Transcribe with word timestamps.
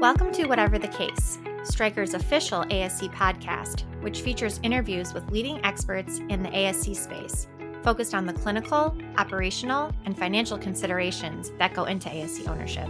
Welcome 0.00 0.32
to 0.32 0.46
Whatever 0.46 0.78
the 0.78 0.88
Case, 0.88 1.38
Stryker's 1.62 2.14
official 2.14 2.62
ASC 2.64 3.12
podcast, 3.14 3.82
which 4.00 4.22
features 4.22 4.58
interviews 4.62 5.12
with 5.12 5.30
leading 5.30 5.62
experts 5.62 6.20
in 6.30 6.42
the 6.42 6.48
ASC 6.48 6.96
space, 6.96 7.46
focused 7.82 8.14
on 8.14 8.24
the 8.24 8.32
clinical, 8.32 8.96
operational, 9.18 9.92
and 10.06 10.16
financial 10.16 10.56
considerations 10.56 11.52
that 11.58 11.74
go 11.74 11.84
into 11.84 12.08
ASC 12.08 12.48
ownership. 12.48 12.88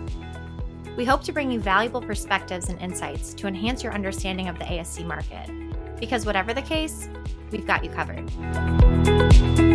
We 0.97 1.05
hope 1.05 1.25
to 1.25 1.33
bring 1.33 1.51
you 1.51 1.59
valuable 1.59 2.01
perspectives 2.01 2.69
and 2.69 2.81
insights 2.81 3.35
to 3.35 3.49
enhance 3.49 3.83
your 3.83 3.93
understanding 3.93 4.47
of 4.47 4.61
the 4.61 4.67
ASC 4.67 5.05
market. 5.05 5.51
Because 5.99 6.25
whatever 6.25 6.55
the 6.55 6.63
case, 6.63 7.09
we've 7.51 7.67
got 7.67 7.83
you 7.83 7.91
covered. 7.91 9.70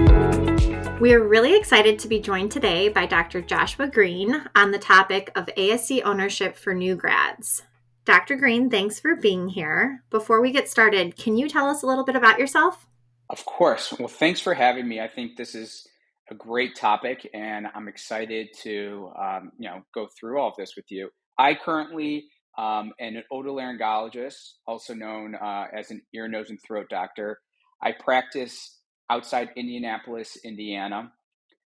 We 0.99 1.13
are 1.13 1.21
really 1.21 1.55
excited 1.55 1.99
to 1.99 2.07
be 2.07 2.19
joined 2.19 2.51
today 2.51 2.89
by 2.89 3.05
Dr. 3.05 3.41
Joshua 3.41 3.87
Greene 3.87 4.45
on 4.55 4.71
the 4.71 4.79
topic 4.79 5.29
of 5.35 5.45
ASC 5.57 6.01
ownership 6.05 6.55
for 6.55 6.73
new 6.73 6.95
grads. 6.95 7.63
Dr. 8.05 8.35
Greene, 8.35 8.69
thanks 8.69 8.99
for 8.99 9.15
being 9.15 9.49
here. 9.49 10.03
Before 10.09 10.41
we 10.41 10.51
get 10.51 10.69
started, 10.69 11.17
can 11.17 11.37
you 11.37 11.49
tell 11.49 11.67
us 11.69 11.83
a 11.83 11.85
little 11.85 12.05
bit 12.05 12.15
about 12.15 12.39
yourself? 12.39 12.87
Of 13.29 13.45
course. 13.45 13.93
Well, 13.97 14.07
thanks 14.07 14.39
for 14.39 14.53
having 14.53 14.87
me. 14.87 15.01
I 15.01 15.07
think 15.07 15.35
this 15.35 15.53
is 15.53 15.87
a 16.31 16.35
great 16.35 16.75
topic, 16.75 17.29
and 17.33 17.67
I'm 17.75 17.87
excited 17.87 18.47
to 18.61 19.11
um, 19.19 19.51
you 19.57 19.67
know 19.69 19.81
go 19.93 20.07
through 20.19 20.39
all 20.39 20.49
of 20.49 20.55
this 20.57 20.75
with 20.75 20.85
you. 20.89 21.09
I 21.37 21.55
currently 21.55 22.25
um, 22.57 22.93
am 22.99 23.15
an 23.15 23.23
otolaryngologist, 23.31 24.53
also 24.67 24.93
known 24.93 25.35
uh, 25.35 25.65
as 25.75 25.91
an 25.91 26.01
ear, 26.13 26.27
nose, 26.27 26.49
and 26.49 26.59
throat 26.65 26.87
doctor. 26.89 27.39
I 27.81 27.91
practice 27.91 28.79
outside 29.09 29.49
Indianapolis, 29.55 30.37
Indiana. 30.43 31.11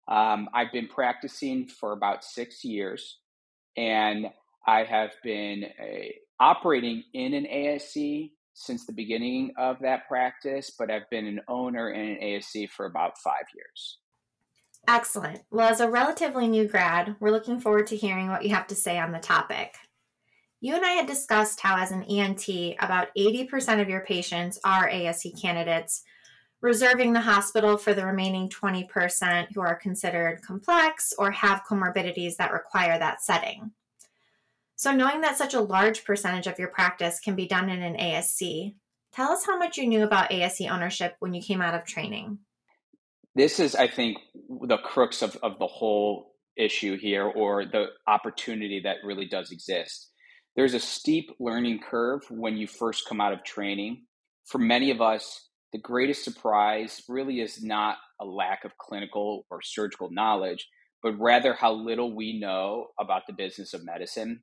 Um, 0.08 0.48
I've 0.54 0.72
been 0.72 0.88
practicing 0.88 1.66
for 1.66 1.92
about 1.92 2.24
six 2.24 2.64
years, 2.64 3.18
and 3.76 4.26
I 4.66 4.84
have 4.84 5.12
been 5.22 5.64
a, 5.80 6.14
operating 6.38 7.02
in 7.12 7.34
an 7.34 7.44
ASC 7.44 8.30
since 8.54 8.86
the 8.86 8.92
beginning 8.92 9.52
of 9.58 9.78
that 9.80 10.08
practice, 10.08 10.72
but 10.78 10.90
I've 10.90 11.08
been 11.10 11.26
an 11.26 11.40
owner 11.48 11.90
in 11.90 12.00
an 12.00 12.18
ASC 12.22 12.70
for 12.70 12.86
about 12.86 13.18
five 13.18 13.44
years. 13.54 13.98
Excellent. 14.88 15.42
Well, 15.50 15.68
as 15.68 15.80
a 15.80 15.90
relatively 15.90 16.46
new 16.46 16.66
grad, 16.68 17.16
we're 17.20 17.32
looking 17.32 17.60
forward 17.60 17.88
to 17.88 17.96
hearing 17.96 18.28
what 18.28 18.44
you 18.44 18.54
have 18.54 18.68
to 18.68 18.74
say 18.74 18.98
on 18.98 19.12
the 19.12 19.18
topic. 19.18 19.74
You 20.60 20.74
and 20.74 20.84
I 20.84 20.92
had 20.92 21.06
discussed 21.06 21.60
how, 21.60 21.76
as 21.76 21.90
an 21.90 22.04
ENT, 22.04 22.48
about 22.80 23.08
80% 23.16 23.80
of 23.82 23.88
your 23.88 24.00
patients 24.00 24.58
are 24.64 24.88
ASC 24.88 25.40
candidates, 25.40 26.02
reserving 26.60 27.12
the 27.12 27.20
hospital 27.20 27.76
for 27.76 27.94
the 27.94 28.06
remaining 28.06 28.48
20% 28.48 29.48
who 29.54 29.60
are 29.60 29.74
considered 29.74 30.42
complex 30.42 31.12
or 31.18 31.30
have 31.30 31.64
comorbidities 31.68 32.36
that 32.36 32.52
require 32.52 32.98
that 32.98 33.22
setting. 33.22 33.72
So, 34.76 34.92
knowing 34.92 35.22
that 35.22 35.38
such 35.38 35.54
a 35.54 35.60
large 35.60 36.04
percentage 36.04 36.46
of 36.46 36.58
your 36.58 36.68
practice 36.68 37.18
can 37.18 37.34
be 37.34 37.46
done 37.46 37.70
in 37.70 37.82
an 37.82 37.96
ASC, 37.96 38.74
tell 39.12 39.32
us 39.32 39.46
how 39.46 39.58
much 39.58 39.78
you 39.78 39.86
knew 39.86 40.04
about 40.04 40.30
ASC 40.30 40.70
ownership 40.70 41.16
when 41.18 41.32
you 41.32 41.40
came 41.40 41.62
out 41.62 41.74
of 41.74 41.84
training. 41.84 42.38
This 43.34 43.58
is, 43.58 43.74
I 43.74 43.86
think, 43.86 44.18
the 44.62 44.78
crux 44.78 45.22
of, 45.22 45.36
of 45.42 45.58
the 45.58 45.66
whole 45.66 46.34
issue 46.56 46.96
here, 46.96 47.24
or 47.24 47.64
the 47.64 47.88
opportunity 48.06 48.80
that 48.80 48.96
really 49.04 49.26
does 49.26 49.50
exist. 49.50 50.10
There's 50.56 50.74
a 50.74 50.80
steep 50.80 51.30
learning 51.38 51.80
curve 51.80 52.22
when 52.30 52.56
you 52.56 52.66
first 52.66 53.06
come 53.06 53.20
out 53.20 53.34
of 53.34 53.44
training. 53.44 54.04
For 54.46 54.58
many 54.58 54.90
of 54.90 55.02
us, 55.02 55.48
the 55.72 55.80
greatest 55.80 56.24
surprise 56.24 57.02
really 57.08 57.40
is 57.40 57.62
not 57.62 57.98
a 58.20 58.24
lack 58.24 58.64
of 58.64 58.78
clinical 58.78 59.46
or 59.50 59.60
surgical 59.62 60.10
knowledge, 60.10 60.66
but 61.02 61.18
rather 61.18 61.54
how 61.54 61.72
little 61.72 62.14
we 62.14 62.38
know 62.38 62.88
about 62.98 63.22
the 63.26 63.32
business 63.32 63.74
of 63.74 63.84
medicine. 63.84 64.42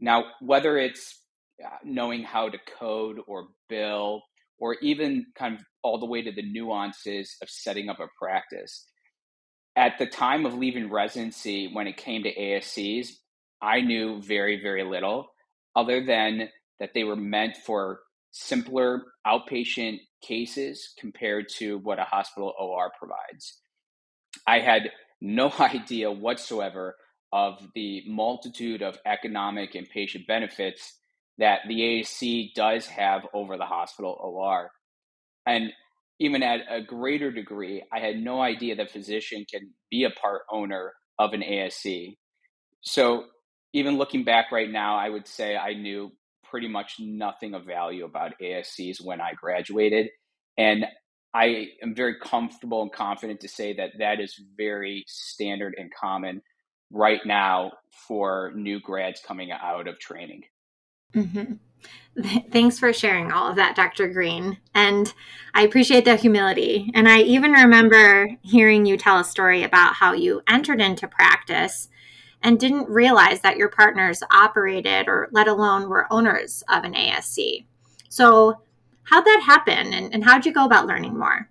Now, 0.00 0.24
whether 0.40 0.76
it's 0.78 1.22
uh, 1.64 1.68
knowing 1.84 2.22
how 2.22 2.50
to 2.50 2.58
code 2.78 3.16
or 3.26 3.48
bill, 3.68 4.22
or 4.58 4.76
even 4.82 5.26
kind 5.36 5.54
of 5.54 5.60
all 5.82 5.98
the 5.98 6.06
way 6.06 6.22
to 6.22 6.32
the 6.32 6.42
nuances 6.42 7.36
of 7.42 7.50
setting 7.50 7.88
up 7.88 8.00
a 8.00 8.06
practice. 8.18 8.86
At 9.76 9.98
the 9.98 10.06
time 10.06 10.46
of 10.46 10.54
leaving 10.54 10.90
residency, 10.90 11.70
when 11.72 11.86
it 11.86 11.96
came 11.96 12.22
to 12.22 12.34
ASCs, 12.34 13.08
I 13.60 13.80
knew 13.80 14.22
very, 14.22 14.60
very 14.62 14.84
little 14.84 15.26
other 15.74 16.04
than 16.04 16.48
that 16.80 16.90
they 16.94 17.04
were 17.04 17.16
meant 17.16 17.56
for 17.56 18.00
simpler 18.38 19.02
outpatient 19.26 19.98
cases 20.22 20.92
compared 20.98 21.48
to 21.48 21.78
what 21.78 21.98
a 21.98 22.04
hospital 22.04 22.52
OR 22.58 22.92
provides. 22.98 23.60
I 24.46 24.60
had 24.60 24.90
no 25.20 25.52
idea 25.58 26.10
whatsoever 26.10 26.96
of 27.32 27.58
the 27.74 28.02
multitude 28.06 28.82
of 28.82 28.98
economic 29.06 29.74
and 29.74 29.88
patient 29.88 30.26
benefits 30.26 30.98
that 31.38 31.60
the 31.66 31.80
ASC 31.80 32.54
does 32.54 32.86
have 32.86 33.22
over 33.34 33.56
the 33.56 33.64
hospital 33.64 34.16
OR. 34.20 34.70
And 35.46 35.72
even 36.18 36.42
at 36.42 36.60
a 36.70 36.82
greater 36.82 37.30
degree, 37.30 37.82
I 37.92 38.00
had 38.00 38.16
no 38.16 38.40
idea 38.40 38.76
that 38.76 38.90
physician 38.90 39.44
can 39.50 39.70
be 39.90 40.04
a 40.04 40.10
part 40.10 40.42
owner 40.50 40.92
of 41.18 41.32
an 41.32 41.40
ASC. 41.40 42.16
So 42.82 43.24
even 43.72 43.98
looking 43.98 44.24
back 44.24 44.52
right 44.52 44.70
now, 44.70 44.96
I 44.96 45.08
would 45.08 45.26
say 45.26 45.56
I 45.56 45.74
knew 45.74 46.12
pretty 46.50 46.68
much 46.68 46.96
nothing 46.98 47.54
of 47.54 47.64
value 47.64 48.04
about 48.04 48.32
ASCs 48.42 49.04
when 49.04 49.20
I 49.20 49.32
graduated. 49.34 50.08
And 50.58 50.86
I 51.34 51.68
am 51.82 51.94
very 51.94 52.16
comfortable 52.18 52.82
and 52.82 52.92
confident 52.92 53.40
to 53.40 53.48
say 53.48 53.74
that 53.74 53.90
that 53.98 54.20
is 54.20 54.40
very 54.56 55.04
standard 55.06 55.74
and 55.76 55.90
common 55.92 56.40
right 56.90 57.20
now 57.26 57.72
for 58.08 58.52
new 58.54 58.80
grads 58.80 59.20
coming 59.26 59.50
out 59.52 59.88
of 59.88 59.98
training. 59.98 60.44
Mm-hmm. 61.14 61.54
Thanks 62.50 62.78
for 62.78 62.92
sharing 62.92 63.30
all 63.30 63.50
of 63.50 63.56
that, 63.56 63.76
Dr. 63.76 64.08
Greene. 64.08 64.58
And 64.74 65.12
I 65.54 65.62
appreciate 65.62 66.06
the 66.06 66.16
humility. 66.16 66.90
And 66.94 67.08
I 67.08 67.20
even 67.20 67.52
remember 67.52 68.30
hearing 68.42 68.86
you 68.86 68.96
tell 68.96 69.18
a 69.18 69.24
story 69.24 69.62
about 69.62 69.94
how 69.94 70.14
you 70.14 70.42
entered 70.48 70.80
into 70.80 71.06
practice 71.06 71.88
and 72.42 72.60
didn't 72.60 72.88
realize 72.88 73.40
that 73.40 73.56
your 73.56 73.68
partners 73.68 74.22
operated 74.30 75.08
or 75.08 75.28
let 75.32 75.48
alone 75.48 75.88
were 75.88 76.12
owners 76.12 76.62
of 76.68 76.84
an 76.84 76.94
ASC. 76.94 77.64
So, 78.08 78.60
how'd 79.04 79.24
that 79.24 79.42
happen 79.44 79.92
and, 79.92 80.12
and 80.12 80.24
how'd 80.24 80.46
you 80.46 80.52
go 80.52 80.64
about 80.64 80.86
learning 80.86 81.18
more? 81.18 81.48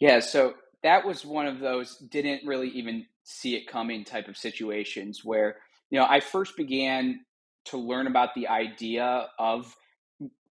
Yeah, 0.00 0.20
so 0.20 0.54
that 0.82 1.04
was 1.04 1.24
one 1.24 1.46
of 1.46 1.58
those 1.58 1.96
didn't 2.10 2.46
really 2.46 2.68
even 2.68 3.06
see 3.24 3.56
it 3.56 3.66
coming 3.66 4.04
type 4.04 4.28
of 4.28 4.36
situations 4.36 5.24
where, 5.24 5.56
you 5.90 5.98
know, 5.98 6.06
I 6.08 6.20
first 6.20 6.56
began 6.56 7.20
to 7.66 7.76
learn 7.76 8.06
about 8.06 8.34
the 8.34 8.48
idea 8.48 9.28
of 9.38 9.74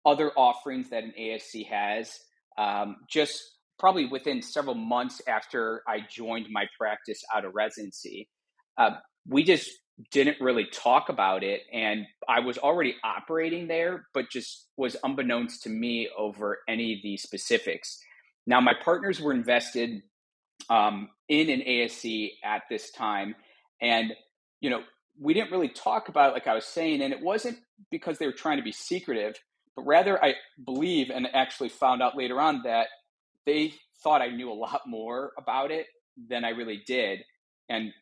other 0.06 0.30
offerings 0.36 0.90
that 0.90 1.04
an 1.04 1.12
ASC 1.18 1.66
has 1.68 2.18
um, 2.58 2.96
just 3.08 3.40
probably 3.78 4.06
within 4.06 4.40
several 4.40 4.74
months 4.74 5.20
after 5.26 5.82
I 5.88 6.00
joined 6.08 6.46
my 6.50 6.66
practice 6.78 7.22
out 7.34 7.44
of 7.44 7.54
residency. 7.54 8.28
Uh, 8.78 8.90
we 9.26 9.44
just 9.44 9.70
didn't 10.10 10.40
really 10.40 10.66
talk 10.66 11.08
about 11.08 11.44
it. 11.44 11.62
And 11.72 12.06
I 12.28 12.40
was 12.40 12.58
already 12.58 12.96
operating 13.04 13.68
there, 13.68 14.06
but 14.14 14.30
just 14.30 14.66
was 14.76 14.96
unbeknownst 15.04 15.62
to 15.64 15.68
me 15.68 16.08
over 16.16 16.58
any 16.68 16.94
of 16.94 17.00
the 17.02 17.16
specifics. 17.16 18.02
Now, 18.46 18.60
my 18.60 18.72
partners 18.82 19.20
were 19.20 19.32
invested 19.32 20.02
um, 20.70 21.08
in 21.28 21.50
an 21.50 21.60
ASC 21.60 22.30
at 22.44 22.62
this 22.68 22.90
time. 22.90 23.34
And, 23.80 24.12
you 24.60 24.70
know, 24.70 24.82
we 25.20 25.34
didn't 25.34 25.50
really 25.50 25.68
talk 25.68 26.08
about 26.08 26.30
it 26.30 26.32
like 26.32 26.46
I 26.46 26.54
was 26.54 26.64
saying, 26.64 27.02
and 27.02 27.12
it 27.12 27.20
wasn't 27.20 27.58
because 27.90 28.18
they 28.18 28.26
were 28.26 28.32
trying 28.32 28.56
to 28.56 28.62
be 28.62 28.72
secretive, 28.72 29.36
but 29.76 29.82
rather 29.82 30.22
I 30.22 30.34
believe 30.64 31.10
and 31.10 31.26
actually 31.32 31.68
found 31.68 32.02
out 32.02 32.16
later 32.16 32.40
on 32.40 32.62
that 32.64 32.88
they 33.46 33.74
thought 34.02 34.22
I 34.22 34.28
knew 34.28 34.50
a 34.50 34.54
lot 34.54 34.82
more 34.86 35.32
about 35.38 35.70
it 35.70 35.86
than 36.28 36.44
I 36.44 36.50
really 36.50 36.82
did. 36.86 37.20
And 37.68 37.92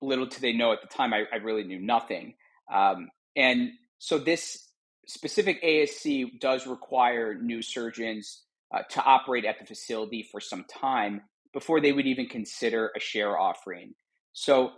little 0.00 0.26
did 0.26 0.40
they 0.40 0.52
know 0.52 0.72
at 0.72 0.80
the 0.80 0.88
time, 0.88 1.12
I, 1.12 1.24
I 1.32 1.36
really 1.36 1.64
knew 1.64 1.80
nothing. 1.80 2.34
Um, 2.72 3.08
and 3.36 3.70
so 3.98 4.18
this 4.18 4.68
specific 5.06 5.62
ASC 5.62 6.38
does 6.40 6.66
require 6.66 7.34
new 7.34 7.62
surgeons 7.62 8.42
uh, 8.74 8.82
to 8.90 9.02
operate 9.02 9.44
at 9.44 9.58
the 9.58 9.64
facility 9.64 10.26
for 10.30 10.40
some 10.40 10.64
time 10.64 11.22
before 11.52 11.80
they 11.80 11.92
would 11.92 12.06
even 12.06 12.26
consider 12.26 12.90
a 12.96 13.00
share 13.00 13.38
offering. 13.38 13.94
So 14.32 14.72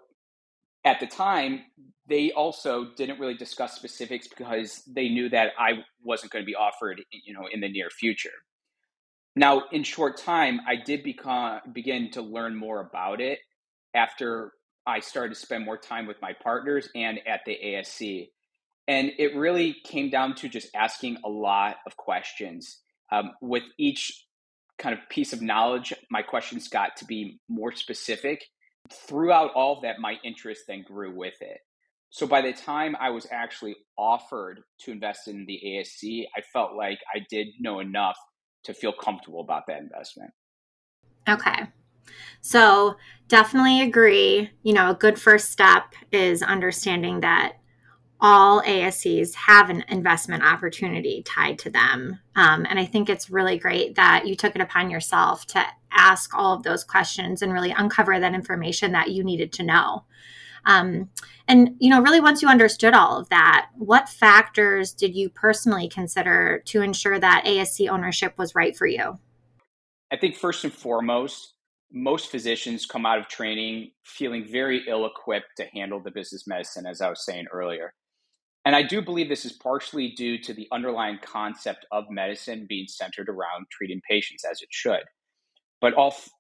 at 0.85 1.01
the 1.01 1.07
time, 1.07 1.63
they 2.07 2.33
also 2.33 2.87
didn't 2.97 3.21
really 3.21 3.35
discuss 3.35 3.75
specifics 3.75 4.29
because 4.29 4.83
they 4.87 5.09
knew 5.09 5.29
that 5.29 5.53
I 5.59 5.85
wasn't 6.03 6.33
going 6.33 6.43
to 6.43 6.47
be 6.47 6.55
offered, 6.55 7.03
you 7.13 7.35
know, 7.35 7.47
in 7.53 7.61
the 7.61 7.69
near 7.69 7.91
future. 7.91 8.31
Now, 9.37 9.65
in 9.73 9.85
short 9.85 10.17
time, 10.17 10.61
I 10.67 10.77
did 10.77 11.03
become 11.03 11.61
begin 11.73 12.11
to 12.13 12.23
learn 12.23 12.57
more 12.57 12.81
about 12.81 13.21
it 13.21 13.39
after 13.95 14.53
I 14.87 15.01
started 15.01 15.35
to 15.35 15.41
spend 15.41 15.65
more 15.65 15.79
time 15.79 16.07
with 16.07 16.21
my 16.23 16.33
partners 16.43 16.89
and 16.95 17.21
at 17.27 17.41
the 17.47 17.57
ASC. 17.63 18.31
And 18.89 19.13
it 19.19 19.37
really 19.37 19.77
came 19.85 20.11
down 20.11 20.35
to 20.37 20.49
just 20.49 20.69
asking 20.75 21.19
a 21.25 21.29
lot 21.29 21.77
of 21.87 21.97
questions. 21.97 22.81
Um, 23.13 23.33
with 23.41 23.65
each 23.79 24.27
kind 24.79 24.97
of 24.97 25.09
piece 25.09 25.33
of 25.33 25.43
knowledge, 25.43 25.93
my 26.11 26.23
questions 26.23 26.69
got 26.69 26.97
to 26.97 27.05
be 27.05 27.41
more 27.49 27.73
specific 27.73 28.45
throughout 28.93 29.53
all 29.55 29.77
of 29.77 29.83
that, 29.83 30.01
my 30.01 30.17
interest 30.25 30.63
then 30.69 30.83
grew 30.83 31.15
with 31.15 31.41
it. 31.41 31.59
So 32.11 32.27
by 32.27 32.43
the 32.43 32.53
time 32.53 32.97
I 33.01 33.11
was 33.11 33.27
actually 33.31 33.77
offered 33.97 34.61
to 34.81 34.91
invest 34.91 35.29
in 35.29 35.47
the 35.47 35.61
ASC, 35.65 36.25
I 36.37 36.41
felt 36.53 36.75
like 36.75 36.99
I 37.15 37.21
did 37.31 37.49
know 37.61 37.79
enough 37.79 38.17
to 38.65 38.75
feel 38.75 38.93
comfortable 38.93 39.41
about 39.41 39.65
that 39.69 39.81
investment. 39.81 40.33
Okay. 41.29 41.69
So 42.41 42.97
definitely 43.31 43.81
agree. 43.81 44.51
You 44.63 44.75
know, 44.75 44.91
a 44.91 44.95
good 44.95 45.19
first 45.19 45.51
step 45.51 45.95
is 46.13 46.43
understanding 46.43 47.21
that 47.21 47.55
all 48.21 48.61
ASCs 48.63 49.35
have 49.35 49.71
an 49.71 49.83
investment 49.89 50.43
opportunity 50.43 51.23
tied 51.23 51.59
to 51.61 51.71
them. 51.71 52.19
Um, 52.37 52.67
and 52.69 52.79
I 52.79 52.85
think 52.85 53.09
it's 53.09 53.31
really 53.31 53.57
great 53.57 53.95
that 53.95 54.27
you 54.27 54.35
took 54.35 54.55
it 54.55 54.61
upon 54.61 54.91
yourself 54.91 55.47
to 55.47 55.65
ask 55.91 56.35
all 56.35 56.55
of 56.55 56.63
those 56.63 56.85
questions 56.85 57.41
and 57.41 57.53
really 57.53 57.71
uncover 57.71 58.21
that 58.21 58.35
information 58.35 58.93
that 58.93 59.11
you 59.11 59.25
needed 59.25 59.53
to 59.55 59.63
know. 59.63 60.05
Um, 60.67 61.09
and, 61.49 61.77
you 61.79 61.89
know, 61.89 62.03
really 62.03 62.21
once 62.21 62.43
you 62.43 62.49
understood 62.49 62.93
all 62.93 63.19
of 63.19 63.31
that, 63.31 63.69
what 63.79 64.09
factors 64.09 64.93
did 64.93 65.15
you 65.15 65.31
personally 65.31 65.89
consider 65.89 66.63
to 66.67 66.83
ensure 66.83 67.19
that 67.19 67.45
ASC 67.47 67.89
ownership 67.89 68.37
was 68.37 68.55
right 68.55 68.77
for 68.77 68.87
you? 68.87 69.19
I 70.13 70.17
think 70.17 70.37
first 70.37 70.65
and 70.65 70.73
foremost, 70.73 71.55
most 71.93 72.31
physicians 72.31 72.87
come 72.87 73.05
out 73.05 73.19
of 73.19 73.29
training 73.29 73.91
feeling 74.05 74.47
very 74.51 74.85
ill 74.89 75.07
equipped 75.07 75.57
to 75.57 75.67
handle 75.75 76.01
the 76.01 76.11
business 76.11 76.47
medicine, 76.47 76.87
as 76.87 77.01
I 77.01 77.11
was 77.11 77.25
saying 77.25 77.47
earlier. 77.53 77.95
And 78.65 78.77
I 78.77 78.83
do 78.83 79.01
believe 79.01 79.29
this 79.29 79.47
is 79.47 79.53
partially 79.53 80.13
due 80.13 80.39
to 80.43 80.53
the 80.53 80.69
underlying 80.71 81.19
concept 81.23 81.87
of 81.91 82.05
medicine 82.11 82.67
being 82.69 82.87
centered 82.89 83.29
around 83.29 83.67
treating 83.71 84.01
patients 84.09 84.45
as 84.45 84.61
it 84.61 84.69
should. 84.71 85.03
But 85.81 85.95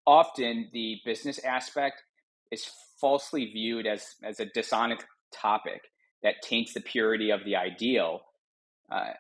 often 0.06 0.69
the 0.73 0.99
business 1.05 1.38
aspect 1.44 2.03
is 2.50 2.69
falsely 3.00 3.46
viewed 3.46 3.87
as, 3.87 4.05
as 4.23 4.38
a 4.38 4.44
dishonest 4.44 5.05
topic 5.32 5.81
that 6.23 6.43
taints 6.43 6.75
the 6.75 6.81
purity 6.81 7.31
of 7.31 7.41
the 7.44 7.56
ideal. 7.56 8.20
Uh, 8.93 9.12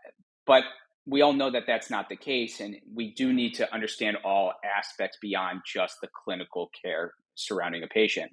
but 0.46 0.64
we 1.06 1.22
all 1.22 1.32
know 1.32 1.50
that 1.50 1.64
that's 1.66 1.90
not 1.90 2.08
the 2.08 2.16
case, 2.16 2.60
and 2.60 2.76
we 2.94 3.14
do 3.14 3.32
need 3.32 3.54
to 3.54 3.72
understand 3.72 4.18
all 4.24 4.52
aspects 4.76 5.18
beyond 5.20 5.60
just 5.66 5.96
the 6.00 6.08
clinical 6.24 6.70
care 6.82 7.14
surrounding 7.34 7.82
a 7.82 7.88
patient. 7.88 8.30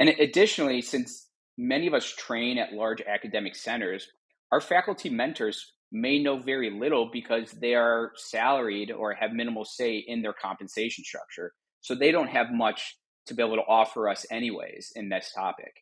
And 0.00 0.08
additionally, 0.08 0.80
since 0.80 1.28
many 1.56 1.86
of 1.86 1.94
us 1.94 2.06
train 2.06 2.58
at 2.58 2.72
large 2.72 3.02
academic 3.02 3.56
centers, 3.56 4.08
our 4.52 4.60
faculty 4.60 5.10
mentors 5.10 5.72
may 5.90 6.22
know 6.22 6.38
very 6.38 6.70
little 6.70 7.10
because 7.12 7.50
they 7.52 7.74
are 7.74 8.12
salaried 8.16 8.90
or 8.90 9.14
have 9.14 9.32
minimal 9.32 9.64
say 9.64 9.96
in 9.96 10.22
their 10.22 10.34
compensation 10.34 11.04
structure. 11.04 11.52
So 11.80 11.94
they 11.94 12.10
don't 12.10 12.28
have 12.28 12.50
much 12.52 12.96
to 13.26 13.34
be 13.34 13.42
able 13.42 13.56
to 13.56 13.62
offer 13.62 14.08
us, 14.08 14.26
anyways, 14.30 14.92
in 14.96 15.08
this 15.08 15.32
topic. 15.34 15.72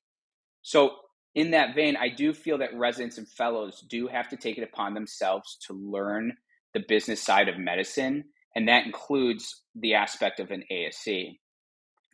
So, 0.62 0.96
in 1.36 1.50
that 1.50 1.74
vein, 1.74 1.96
I 1.96 2.08
do 2.08 2.32
feel 2.32 2.58
that 2.58 2.74
residents 2.74 3.18
and 3.18 3.28
fellows 3.28 3.84
do 3.88 4.08
have 4.08 4.30
to 4.30 4.38
take 4.38 4.56
it 4.56 4.64
upon 4.64 4.94
themselves 4.94 5.58
to 5.66 5.74
learn 5.74 6.32
the 6.72 6.80
business 6.88 7.22
side 7.22 7.50
of 7.50 7.58
medicine, 7.58 8.24
and 8.56 8.68
that 8.68 8.86
includes 8.86 9.62
the 9.74 9.94
aspect 9.94 10.40
of 10.40 10.50
an 10.50 10.64
ASC. 10.72 11.38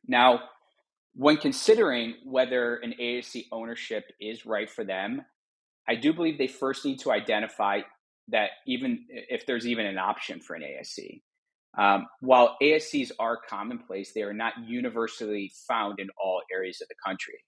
Now, 0.08 0.40
when 1.14 1.36
considering 1.36 2.14
whether 2.24 2.74
an 2.76 2.94
ASC 3.00 3.44
ownership 3.52 4.04
is 4.20 4.44
right 4.44 4.68
for 4.68 4.84
them, 4.84 5.22
I 5.88 5.94
do 5.94 6.12
believe 6.12 6.36
they 6.36 6.48
first 6.48 6.84
need 6.84 6.98
to 7.00 7.12
identify 7.12 7.82
that 8.28 8.50
even 8.66 9.06
if 9.08 9.46
there's 9.46 9.68
even 9.68 9.86
an 9.86 9.98
option 9.98 10.40
for 10.40 10.54
an 10.56 10.62
ASC. 10.62 11.22
Um, 11.78 12.06
while 12.20 12.56
ASCs 12.60 13.12
are 13.20 13.38
commonplace, 13.48 14.12
they 14.12 14.22
are 14.22 14.34
not 14.34 14.54
universally 14.66 15.52
found 15.68 16.00
in 16.00 16.08
all 16.22 16.42
areas 16.52 16.80
of 16.80 16.88
the 16.88 16.96
country. 17.06 17.38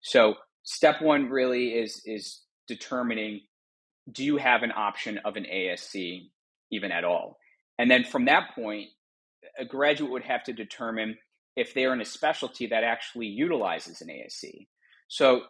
So, 0.00 0.34
step 0.62 1.00
one 1.02 1.28
really 1.28 1.68
is 1.68 2.02
is 2.04 2.40
determining 2.68 3.40
do 4.10 4.24
you 4.24 4.36
have 4.36 4.62
an 4.62 4.72
option 4.74 5.18
of 5.24 5.36
an 5.36 5.44
ASC 5.44 6.28
even 6.70 6.90
at 6.90 7.04
all, 7.04 7.38
and 7.78 7.90
then 7.90 8.04
from 8.04 8.24
that 8.26 8.54
point, 8.54 8.88
a 9.58 9.64
graduate 9.64 10.10
would 10.10 10.24
have 10.24 10.42
to 10.44 10.52
determine 10.52 11.16
if 11.56 11.74
they're 11.74 11.92
in 11.92 12.00
a 12.00 12.04
specialty 12.04 12.66
that 12.66 12.84
actually 12.84 13.26
utilizes 13.26 14.00
an 14.00 14.08
ASC. 14.08 14.66
So 15.08 15.42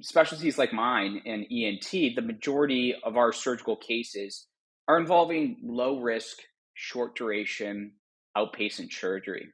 specialties 0.00 0.58
like 0.58 0.72
mine 0.72 1.22
and 1.24 1.46
ENT, 1.50 1.90
the 1.90 2.22
majority 2.22 2.94
of 3.02 3.16
our 3.16 3.32
surgical 3.32 3.76
cases 3.76 4.46
are 4.86 4.98
involving 4.98 5.56
low 5.62 6.00
risk, 6.00 6.36
short 6.74 7.16
duration, 7.16 7.92
outpatient 8.36 8.92
surgery. 8.92 9.48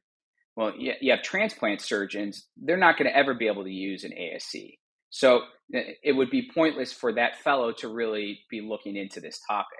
Well, 0.55 0.73
you 0.77 1.11
have 1.11 1.21
transplant 1.21 1.81
surgeons, 1.81 2.47
they're 2.55 2.77
not 2.77 2.97
going 2.97 3.09
to 3.09 3.17
ever 3.17 3.33
be 3.33 3.47
able 3.47 3.63
to 3.65 3.71
use 3.71 4.03
an 4.03 4.11
ASC. 4.11 4.77
So 5.15 5.43
it 5.69 6.13
would 6.13 6.29
be 6.29 6.51
pointless 6.53 6.91
for 6.91 7.13
that 7.13 7.37
fellow 7.37 7.71
to 7.71 7.87
really 7.87 8.41
be 8.49 8.59
looking 8.59 8.97
into 8.97 9.21
this 9.21 9.39
topic. 9.47 9.79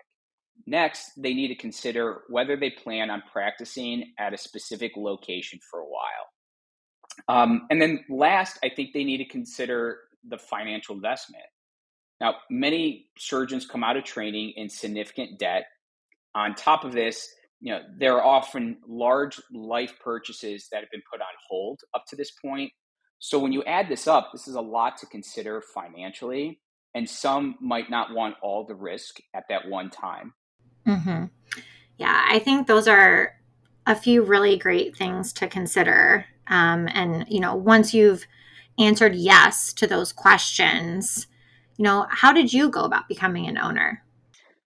Next, 0.66 1.12
they 1.18 1.34
need 1.34 1.50
to 1.50 1.56
consider 1.56 2.22
whether 2.30 2.56
they 2.56 2.70
plan 2.70 3.10
on 3.10 3.22
practicing 3.34 4.14
at 4.18 4.34
a 4.34 4.38
specific 4.38 4.94
location 4.96 5.60
for 5.70 5.82
a 5.82 5.84
while. 5.84 6.30
Um, 7.28 7.68
and 7.70 7.82
then 7.82 8.06
last, 8.10 8.58
I 8.64 8.70
think 8.74 8.94
they 8.94 9.04
need 9.04 9.18
to 9.18 9.26
consider 9.26 9.98
the 10.26 10.38
financial 10.38 10.96
investment. 10.96 11.44
Now, 12.22 12.36
many 12.50 13.08
surgeons 13.18 13.66
come 13.66 13.84
out 13.84 13.98
of 13.98 14.06
training 14.06 14.54
in 14.56 14.70
significant 14.70 15.38
debt. 15.38 15.66
On 16.34 16.56
top 16.56 16.86
of 16.86 16.94
this, 16.94 17.28
you 17.60 17.74
know, 17.74 17.82
there 18.00 18.16
are 18.22 18.26
often 18.26 18.78
large 18.88 19.42
life 19.52 19.96
purchases 20.02 20.70
that 20.72 20.80
have 20.80 20.92
been 20.92 21.04
put 21.12 21.20
on 21.20 21.28
hold 21.50 21.82
up 21.94 22.06
to 22.08 22.16
this 22.16 22.32
point. 22.42 22.72
So 23.26 23.40
when 23.40 23.52
you 23.52 23.64
add 23.64 23.90
this 23.90 24.06
up, 24.06 24.32
this 24.32 24.48
is 24.48 24.54
a 24.54 24.62
lot 24.62 24.98
to 24.98 25.08
consider 25.08 25.60
financially, 25.60 26.60
and 26.94 27.10
some 27.10 27.56
might 27.60 27.90
not 27.90 28.14
want 28.14 28.36
all 28.40 28.64
the 28.64 28.76
risk 28.76 29.18
at 29.34 29.46
that 29.50 29.68
one 29.68 29.90
time. 29.90 30.36
Mm-hmm. 30.86 31.26
Yeah, 31.98 32.24
I 32.30 32.38
think 32.38 32.68
those 32.68 32.88
are 32.88 33.34
a 33.88 33.96
few 33.96 34.22
really 34.22 34.60
great 34.60 34.96
things 34.96 35.34
to 35.34 35.48
consider. 35.48 36.28
Um, 36.46 36.88
and, 36.94 37.26
you 37.28 37.40
know, 37.40 37.56
once 37.56 37.96
you've 37.96 38.28
answered 38.78 39.16
yes 39.16 39.74
to 39.74 39.88
those 39.88 40.14
questions, 40.14 41.26
you 41.78 41.84
know, 41.84 42.06
how 42.12 42.32
did 42.32 42.54
you 42.54 42.70
go 42.70 42.82
about 42.82 43.08
becoming 43.08 43.48
an 43.48 43.58
owner? 43.58 44.04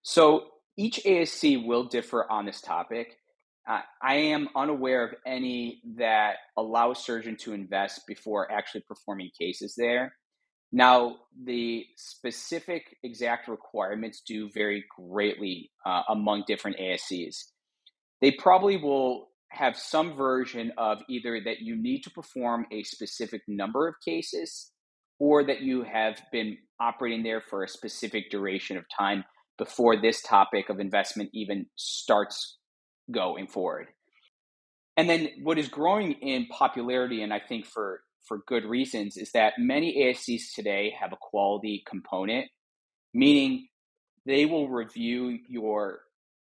So 0.02 0.48
each 0.76 1.00
ASC 1.06 1.66
will 1.66 1.86
differ 1.86 2.30
on 2.30 2.46
this 2.46 2.60
topic. 2.60 3.20
I 3.70 4.16
am 4.16 4.50
unaware 4.56 5.06
of 5.06 5.14
any 5.28 5.82
that 5.98 6.38
allow 6.58 6.92
a 6.92 6.96
surgeon 6.96 7.38
to 7.42 7.54
invest 7.54 8.02
before 8.08 8.52
actually 8.52 8.82
performing 8.88 9.30
cases 9.40 9.76
there. 9.78 10.16
Now, 10.72 11.18
the 11.44 11.86
specific 11.96 12.96
exact 13.04 13.48
requirements 13.48 14.22
do 14.28 14.50
vary 14.52 14.86
greatly 14.98 15.72
uh, 15.86 16.04
among 16.10 16.46
different 16.48 16.78
ASCs. 16.78 17.36
They 18.22 18.32
probably 18.32 18.78
will 18.78 19.30
have 19.50 19.78
some 19.78 20.16
version 20.16 20.72
of 20.78 21.00
either 21.10 21.42
that 21.44 21.62
you 21.62 21.76
need 21.76 22.02
to 22.02 22.12
perform 22.12 22.66
a 22.72 22.84
specific 22.84 23.42
number 23.48 23.88
of 23.88 23.96
cases 24.06 24.72
or 25.20 25.44
that 25.44 25.62
you 25.62 25.84
have 25.84 26.22
been 26.32 26.58
operating 26.80 27.24
there 27.24 27.42
for 27.42 27.64
a 27.64 27.68
specific 27.68 28.30
duration 28.30 28.78
of 28.78 28.86
time 28.96 29.24
before 29.58 30.00
this 30.00 30.22
topic 30.22 30.70
of 30.70 30.80
investment 30.80 31.30
even 31.34 31.66
starts 31.76 32.59
going 33.12 33.48
forward. 33.48 33.88
And 34.98 35.10
then 35.10 35.30
what 35.44 35.58
is 35.58 35.70
growing 35.70 36.14
in 36.14 36.48
popularity, 36.48 37.22
and 37.22 37.34
I 37.34 37.40
think 37.40 37.66
for 37.66 38.02
for 38.28 38.44
good 38.48 38.66
reasons 38.66 39.18
is 39.18 39.32
that 39.32 39.54
many 39.58 39.98
ASCs 39.98 40.54
today 40.54 40.94
have 41.00 41.14
a 41.14 41.18
quality 41.20 41.84
component, 41.88 42.48
meaning 43.14 43.68
they 44.26 44.46
will 44.46 44.70
review 44.70 45.40
your 45.48 46.02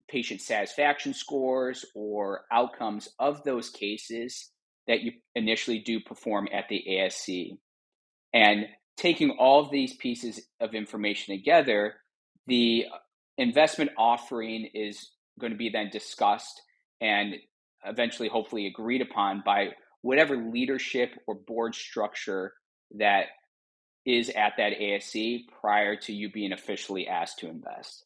patient 0.09 0.41
satisfaction 0.41 1.13
scores 1.13 1.86
or 1.95 2.41
outcomes 2.51 3.07
of 3.19 3.43
those 3.43 3.69
cases 3.69 4.51
that 4.88 5.01
you 5.01 5.12
initially 5.36 5.79
do 5.79 6.00
perform 6.00 6.47
at 6.53 6.67
the 6.69 6.83
ASC. 6.89 7.51
And 8.33 8.65
taking 8.97 9.31
all 9.31 9.62
of 9.63 9.71
these 9.71 9.95
pieces 9.95 10.41
of 10.59 10.74
information 10.74 11.36
together, 11.36 11.95
the 12.47 12.86
investment 13.38 13.91
offering 13.97 14.69
is 14.74 15.12
going 15.39 15.51
to 15.51 15.58
be 15.58 15.70
then 15.70 15.89
discussed 15.89 16.62
and 17.01 17.36
eventually, 17.86 18.27
hopefully, 18.27 18.67
agreed 18.67 19.01
upon 19.01 19.44
by 19.46 19.70
whatever 20.01 20.38
leadership 20.38 21.12
or 21.27 21.36
board 21.36 21.75
structure 21.75 22.53
that 22.96 23.27
is 24.06 24.29
at 24.29 24.53
that 24.58 24.74
ASC 24.79 25.48
prior 25.62 25.96
to 25.96 26.13
you 26.13 26.32
being 26.32 26.53
officially 26.53 27.08
asked 27.08 27.39
to 27.39 27.50
invest. 27.50 28.06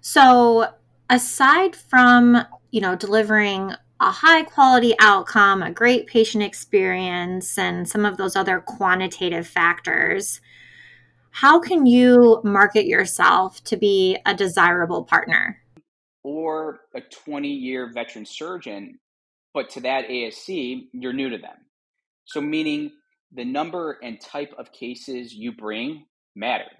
So, 0.00 0.72
aside 1.10 1.76
from, 1.76 2.44
you 2.70 2.80
know, 2.80 2.96
delivering 2.96 3.72
a 4.00 4.10
high 4.10 4.42
quality 4.42 4.94
outcome, 4.98 5.62
a 5.62 5.70
great 5.70 6.06
patient 6.06 6.42
experience, 6.42 7.56
and 7.58 7.88
some 7.88 8.04
of 8.04 8.16
those 8.16 8.34
other 8.34 8.60
quantitative 8.60 9.46
factors, 9.46 10.40
how 11.30 11.60
can 11.60 11.86
you 11.86 12.40
market 12.42 12.86
yourself 12.86 13.62
to 13.64 13.76
be 13.76 14.18
a 14.26 14.34
desirable 14.34 15.04
partner? 15.04 15.61
Or 16.24 16.80
a 16.94 17.00
20 17.00 17.48
year 17.48 17.90
veteran 17.92 18.26
surgeon 18.26 18.98
but 19.54 19.70
to 19.70 19.80
that 19.80 20.08
ASC, 20.08 20.88
you're 20.92 21.12
new 21.12 21.30
to 21.30 21.38
them. 21.38 21.56
So, 22.24 22.40
meaning 22.40 22.92
the 23.32 23.44
number 23.44 23.98
and 24.02 24.20
type 24.20 24.54
of 24.58 24.72
cases 24.72 25.34
you 25.34 25.52
bring 25.52 26.06
matter. 26.34 26.70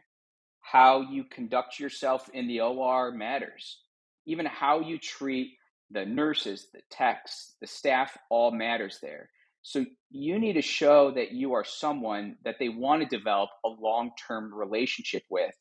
How 0.60 1.02
you 1.02 1.24
conduct 1.24 1.78
yourself 1.78 2.30
in 2.32 2.46
the 2.46 2.60
OR 2.60 3.12
matters. 3.12 3.80
Even 4.26 4.46
how 4.46 4.80
you 4.80 4.98
treat 4.98 5.52
the 5.90 6.06
nurses, 6.06 6.68
the 6.72 6.80
techs, 6.90 7.54
the 7.60 7.66
staff 7.66 8.16
all 8.30 8.50
matters 8.52 8.98
there. 9.02 9.28
So 9.62 9.84
you 10.10 10.38
need 10.38 10.54
to 10.54 10.62
show 10.62 11.10
that 11.12 11.32
you 11.32 11.52
are 11.54 11.64
someone 11.64 12.36
that 12.44 12.56
they 12.58 12.68
want 12.68 13.02
to 13.02 13.16
develop 13.16 13.50
a 13.64 13.68
long 13.68 14.12
term 14.26 14.52
relationship 14.54 15.24
with 15.28 15.54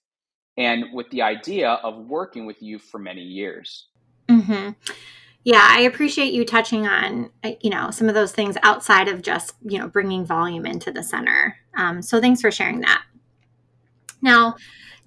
and 0.57 0.85
with 0.93 1.09
the 1.09 1.21
idea 1.21 1.71
of 1.83 2.07
working 2.07 2.45
with 2.45 2.61
you 2.61 2.79
for 2.79 2.99
many 2.99 3.21
years. 3.21 3.87
Mm-hmm. 4.27 4.71
Yeah, 5.43 5.65
I 5.67 5.81
appreciate 5.81 6.33
you 6.33 6.45
touching 6.45 6.85
on, 6.85 7.31
uh, 7.43 7.53
you 7.61 7.71
know, 7.71 7.89
some 7.89 8.07
of 8.07 8.13
those 8.13 8.31
things 8.31 8.57
outside 8.61 9.07
of 9.07 9.23
just, 9.23 9.55
you 9.63 9.79
know, 9.79 9.87
bringing 9.87 10.23
volume 10.23 10.65
into 10.65 10.91
the 10.91 11.01
center. 11.01 11.57
Um, 11.75 12.01
so 12.01 12.21
thanks 12.21 12.41
for 12.41 12.51
sharing 12.51 12.81
that. 12.81 13.03
Now, 14.21 14.55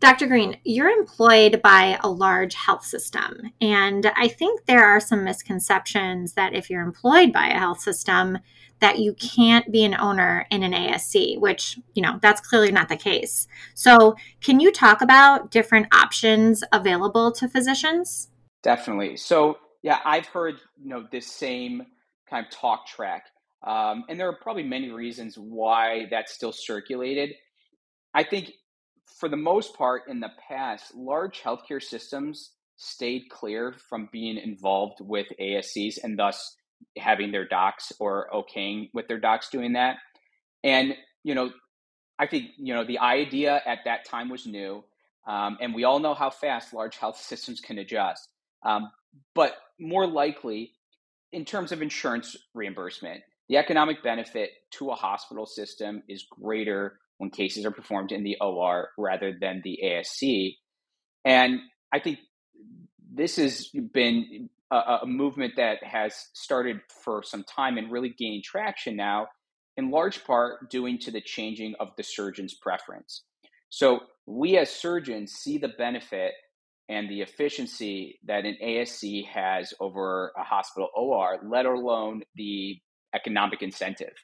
Dr. 0.05 0.27
Greene, 0.27 0.59
you're 0.65 0.91
employed 0.91 1.63
by 1.63 1.99
a 2.03 2.11
large 2.11 2.53
health 2.53 2.85
system. 2.85 3.41
And 3.63 4.13
I 4.17 4.29
think 4.29 4.67
there 4.67 4.85
are 4.85 5.01
some 5.01 5.25
misconceptions 5.25 6.35
that 6.35 6.53
if 6.53 6.69
you're 6.69 6.83
employed 6.83 7.33
by 7.33 7.47
a 7.47 7.59
health 7.59 7.81
system, 7.81 8.37
that 8.81 8.99
you 8.99 9.15
can't 9.15 9.73
be 9.73 9.83
an 9.83 9.99
owner 9.99 10.47
in 10.51 10.63
an 10.63 10.73
ASC, 10.73 11.41
which, 11.41 11.79
you 11.95 12.03
know, 12.03 12.19
that's 12.21 12.43
clearly 12.43 12.71
not 12.71 12.91
the 12.91 12.99
case. 12.99 13.49
So, 13.73 14.15
can 14.43 14.61
you 14.61 14.71
talk 14.71 15.01
about 15.01 15.51
different 15.51 15.87
options 15.95 16.63
available 16.71 17.33
to 17.33 17.49
physicians? 17.49 18.29
Definitely. 18.63 19.17
So, 19.17 19.57
yeah, 19.83 20.01
I've 20.05 20.27
heard, 20.27 20.57
you 20.77 20.91
know, 20.91 21.07
this 21.11 21.27
same 21.27 21.83
kind 22.29 22.45
of 22.45 22.53
talk 22.53 22.87
track. 22.87 23.29
Um, 23.67 24.05
and 24.11 24.21
there 24.21 24.29
are 24.29 24.37
probably 24.37 24.65
many 24.65 24.91
reasons 24.91 25.39
why 25.39 26.09
that's 26.11 26.35
still 26.35 26.53
circulated. 26.53 27.31
I 28.13 28.23
think 28.23 28.53
for 29.07 29.29
the 29.29 29.37
most 29.37 29.75
part 29.75 30.03
in 30.09 30.21
the 30.21 30.31
past, 30.49 30.95
large 30.95 31.41
healthcare 31.41 31.83
systems 31.83 32.53
stayed 32.77 33.29
clear 33.31 33.75
from 33.89 34.09
being 34.13 34.37
involved 34.37 34.99
with 35.01 35.27
ASCs 35.41 35.99
and 36.03 36.19
thus 36.19 36.57
having 36.99 37.33
their 37.33 37.47
docs 37.47 37.93
or 38.01 38.29
okaying 38.33 38.91
with 38.93 39.09
their 39.09 39.21
docs 39.21 39.49
doing 39.49 39.75
that. 39.75 39.97
And, 40.63 40.95
you 41.23 41.35
know, 41.35 41.51
I 42.19 42.27
think, 42.27 42.51
you 42.57 42.75
know, 42.75 42.85
the 42.85 42.99
idea 42.99 43.61
at 43.67 43.81
that 43.85 44.05
time 44.05 44.29
was 44.29 44.47
new. 44.47 44.85
Um, 45.27 45.57
and 45.61 45.75
we 45.75 45.85
all 45.85 45.99
know 45.99 46.15
how 46.15 46.31
fast 46.31 46.75
large 46.75 46.97
health 46.97 47.17
systems 47.21 47.61
can 47.61 47.79
adjust. 47.79 48.29
Um, 48.65 48.91
but 49.35 49.57
more 49.79 50.07
likely, 50.07 50.73
in 51.33 51.45
terms 51.45 51.73
of 51.73 51.83
insurance 51.83 52.37
reimbursement, 52.55 53.23
the 53.49 53.57
economic 53.57 54.03
benefit 54.03 54.51
to 54.73 54.91
a 54.91 54.95
hospital 54.95 55.47
system 55.47 56.03
is 56.09 56.25
greater 56.31 56.99
when 57.19 57.31
cases 57.31 57.65
are 57.65 57.71
performed 57.71 58.13
in 58.13 58.25
the 58.25 58.37
OR 58.41 58.91
rather 58.99 59.37
than 59.39 59.61
the 59.65 59.79
ASC. 59.85 60.57
And 61.25 61.61
I 61.93 62.01
think 62.01 62.19
this 63.13 63.37
has 63.37 63.69
been 63.93 64.49
a, 64.71 64.77
a, 65.03 65.07
movement 65.07 65.55
that 65.57 65.83
has 65.83 66.15
started 66.33 66.81
for 67.05 67.23
some 67.23 67.45
time 67.45 67.79
and 67.79 67.91
really 67.91 68.09
gaining 68.09 68.43
traction 68.43 68.97
now, 68.97 69.29
in 69.77 69.91
large 69.91 70.25
part 70.25 70.71
due 70.71 70.99
to 70.99 71.11
the 71.11 71.21
changing 71.21 71.75
of 71.79 71.89
the 71.97 72.03
surgeon's 72.03 72.55
preference. 72.55 73.23
So 73.71 74.01
we 74.27 74.57
as 74.59 74.71
surgeons 74.71 75.33
see 75.33 75.59
the 75.59 75.69
benefit 75.69 76.33
and 76.89 77.09
the 77.09 77.23
efficiency 77.23 78.19
that 78.25 78.45
an 78.45 78.57
ASC 78.63 79.27
has 79.29 79.73
over 79.81 80.33
a 80.37 80.43
hospital 80.43 80.89
OR, 80.95 81.39
let 81.45 81.67
alone 81.67 82.23
the 82.35 82.79
economic 83.15 83.63
incentive. 83.63 84.15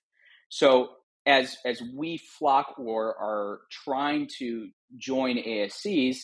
So 0.48 0.90
as 1.30 1.56
as 1.64 1.80
we 1.94 2.18
flock 2.18 2.74
or 2.78 3.16
are 3.16 3.60
trying 3.70 4.28
to 4.38 4.68
join 4.98 5.36
ASCs, 5.36 6.16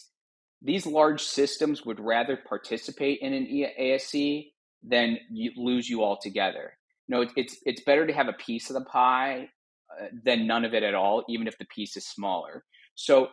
these 0.63 0.87
large 0.87 1.23
systems 1.23 1.87
would 1.87 2.01
rather 2.01 2.37
participate 2.37 3.21
in 3.21 3.33
an 3.33 3.47
ASC 3.81 4.51
than 4.83 5.19
you 5.31 5.53
lose 5.57 5.89
you 5.89 6.03
altogether. 6.03 6.73
You 7.07 7.17
know, 7.17 7.29
it's 7.37 7.57
it's 7.65 7.83
better 7.83 8.07
to 8.07 8.13
have 8.13 8.29
a 8.29 8.33
piece 8.35 8.69
of 8.69 8.75
the 8.75 8.85
pie 8.85 9.49
uh, 9.91 10.07
than 10.25 10.47
none 10.47 10.65
of 10.65 10.75
it 10.75 10.83
at 10.83 10.95
all, 10.95 11.25
even 11.29 11.47
if 11.47 11.57
the 11.59 11.67
piece 11.67 11.97
is 11.97 12.07
smaller. 12.07 12.65
So 12.97 13.29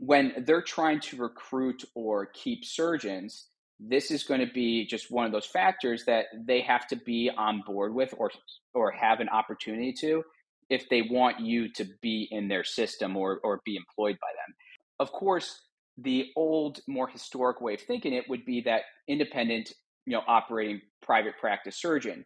when 0.00 0.44
they're 0.46 0.62
trying 0.62 1.00
to 1.00 1.16
recruit 1.16 1.84
or 1.94 2.26
keep 2.26 2.64
surgeons, 2.64 3.48
this 3.80 4.10
is 4.10 4.24
going 4.24 4.40
to 4.40 4.52
be 4.52 4.86
just 4.86 5.10
one 5.10 5.26
of 5.26 5.32
those 5.32 5.46
factors 5.46 6.04
that 6.06 6.26
they 6.46 6.60
have 6.62 6.86
to 6.88 6.96
be 6.96 7.30
on 7.36 7.62
board 7.66 7.94
with 7.94 8.14
or 8.18 8.30
or 8.74 8.90
have 8.90 9.20
an 9.20 9.28
opportunity 9.28 9.92
to 10.00 10.24
if 10.70 10.88
they 10.88 11.02
want 11.02 11.40
you 11.40 11.72
to 11.72 11.86
be 12.02 12.28
in 12.30 12.48
their 12.48 12.64
system 12.64 13.16
or 13.16 13.40
or 13.42 13.60
be 13.64 13.76
employed 13.76 14.18
by 14.20 14.28
them. 14.28 14.54
Of 14.98 15.12
course, 15.12 15.60
the 15.96 16.30
old 16.36 16.80
more 16.86 17.08
historic 17.08 17.60
way 17.60 17.74
of 17.74 17.80
thinking 17.80 18.12
it 18.12 18.28
would 18.28 18.44
be 18.44 18.60
that 18.62 18.82
independent, 19.08 19.72
you 20.06 20.12
know, 20.12 20.22
operating 20.26 20.80
private 21.02 21.34
practice 21.40 21.80
surgeon. 21.80 22.24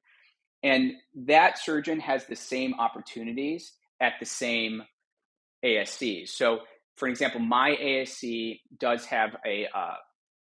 And 0.63 0.93
that 1.27 1.59
surgeon 1.59 1.99
has 2.01 2.27
the 2.27 2.37
same 2.37 2.75
opportunities 2.79 3.73
at 4.01 4.15
the 4.21 4.27
same 4.27 4.83
ASC. 5.65 6.29
So 6.29 6.61
for 6.97 7.09
example, 7.09 7.41
my 7.41 7.77
ASC 7.81 8.61
does 8.79 9.05
have 9.07 9.37
a 9.47 9.67
uh, 9.75 9.95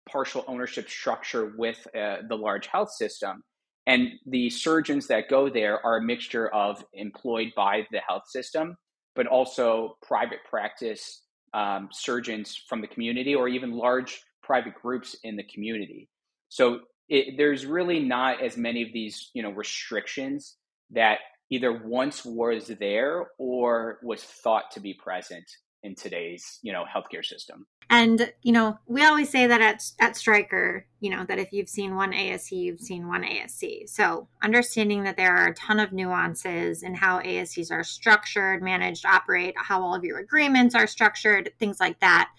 partial 0.08 0.44
ownership 0.48 0.88
structure 0.88 1.52
with 1.56 1.86
uh, 1.96 2.18
the 2.28 2.34
large 2.34 2.66
health 2.66 2.92
system. 2.92 3.42
And 3.86 4.10
the 4.26 4.50
surgeons 4.50 5.06
that 5.08 5.28
go 5.28 5.48
there 5.48 5.84
are 5.84 5.96
a 5.96 6.02
mixture 6.02 6.48
of 6.48 6.84
employed 6.92 7.52
by 7.56 7.86
the 7.90 8.00
health 8.06 8.28
system, 8.28 8.76
but 9.16 9.26
also 9.26 9.96
private 10.02 10.40
practice 10.48 11.22
um, 11.54 11.88
surgeons 11.92 12.56
from 12.68 12.80
the 12.80 12.86
community 12.86 13.34
or 13.34 13.48
even 13.48 13.72
large 13.72 14.22
private 14.42 14.74
groups 14.74 15.16
in 15.24 15.36
the 15.36 15.42
community. 15.44 16.08
So 16.48 16.80
it, 17.08 17.36
there's 17.36 17.66
really 17.66 18.00
not 18.00 18.42
as 18.42 18.56
many 18.56 18.82
of 18.82 18.92
these, 18.92 19.30
you 19.34 19.42
know, 19.42 19.50
restrictions 19.50 20.56
that 20.90 21.18
either 21.50 21.72
once 21.72 22.24
was 22.24 22.68
there 22.68 23.28
or 23.38 23.98
was 24.02 24.22
thought 24.22 24.70
to 24.72 24.80
be 24.80 24.94
present 24.94 25.44
in 25.82 25.94
today's 25.94 26.58
you 26.62 26.72
know 26.72 26.84
healthcare 26.84 27.24
system. 27.24 27.66
And 27.88 28.32
you 28.42 28.52
know 28.52 28.78
we 28.86 29.04
always 29.04 29.30
say 29.30 29.46
that 29.46 29.60
at, 29.60 29.82
at 29.98 30.16
Stryker 30.16 30.86
you 31.00 31.10
know 31.10 31.24
that 31.24 31.38
if 31.38 31.52
you've 31.52 31.68
seen 31.68 31.96
one 31.96 32.12
asc 32.12 32.50
you've 32.50 32.80
seen 32.80 33.08
one 33.08 33.22
asc 33.22 33.88
so 33.88 34.28
understanding 34.42 35.04
that 35.04 35.16
there 35.16 35.34
are 35.34 35.48
a 35.48 35.54
ton 35.54 35.80
of 35.80 35.92
nuances 35.92 36.82
in 36.82 36.94
how 36.94 37.20
ascs 37.20 37.70
are 37.70 37.82
structured 37.82 38.62
managed 38.62 39.06
operate 39.06 39.54
how 39.56 39.82
all 39.82 39.94
of 39.94 40.04
your 40.04 40.18
agreements 40.18 40.74
are 40.74 40.86
structured 40.86 41.50
things 41.58 41.80
like 41.80 42.00
that. 42.00 42.30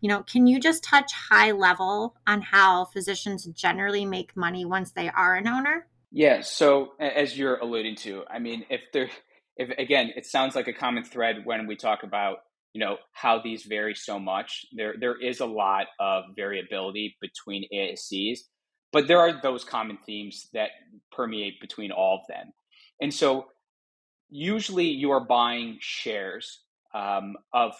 You 0.00 0.08
know 0.08 0.22
can 0.22 0.46
you 0.46 0.60
just 0.60 0.84
touch 0.84 1.12
high 1.12 1.52
level 1.52 2.16
on 2.26 2.42
how 2.42 2.86
physicians 2.86 3.44
generally 3.46 4.04
make 4.04 4.36
money 4.36 4.64
once 4.64 4.92
they 4.92 5.08
are 5.08 5.34
an 5.34 5.48
owner? 5.48 5.86
Yeah 6.12 6.42
so 6.42 6.92
as 7.00 7.36
you're 7.36 7.56
alluding 7.56 7.96
to 7.96 8.22
i 8.30 8.38
mean 8.38 8.64
if 8.70 8.80
there 8.92 9.10
if 9.56 9.70
again 9.78 10.12
it 10.16 10.26
sounds 10.26 10.54
like 10.54 10.68
a 10.68 10.72
common 10.72 11.04
thread 11.04 11.44
when 11.44 11.66
we 11.66 11.76
talk 11.76 12.02
about 12.02 12.38
you 12.74 12.80
know 12.80 12.98
how 13.12 13.38
these 13.38 13.62
vary 13.62 13.94
so 13.94 14.18
much. 14.18 14.66
There 14.72 14.94
there 14.98 15.18
is 15.18 15.40
a 15.40 15.46
lot 15.46 15.86
of 16.00 16.24
variability 16.36 17.16
between 17.20 17.64
ASCs, 17.72 18.40
but 18.92 19.06
there 19.06 19.20
are 19.20 19.40
those 19.40 19.64
common 19.64 19.96
themes 20.04 20.48
that 20.52 20.70
permeate 21.12 21.60
between 21.60 21.92
all 21.92 22.18
of 22.20 22.26
them. 22.28 22.52
And 23.00 23.14
so 23.14 23.46
usually 24.28 24.86
you 24.86 25.12
are 25.12 25.24
buying 25.24 25.78
shares 25.80 26.60
um, 26.92 27.36
of 27.52 27.72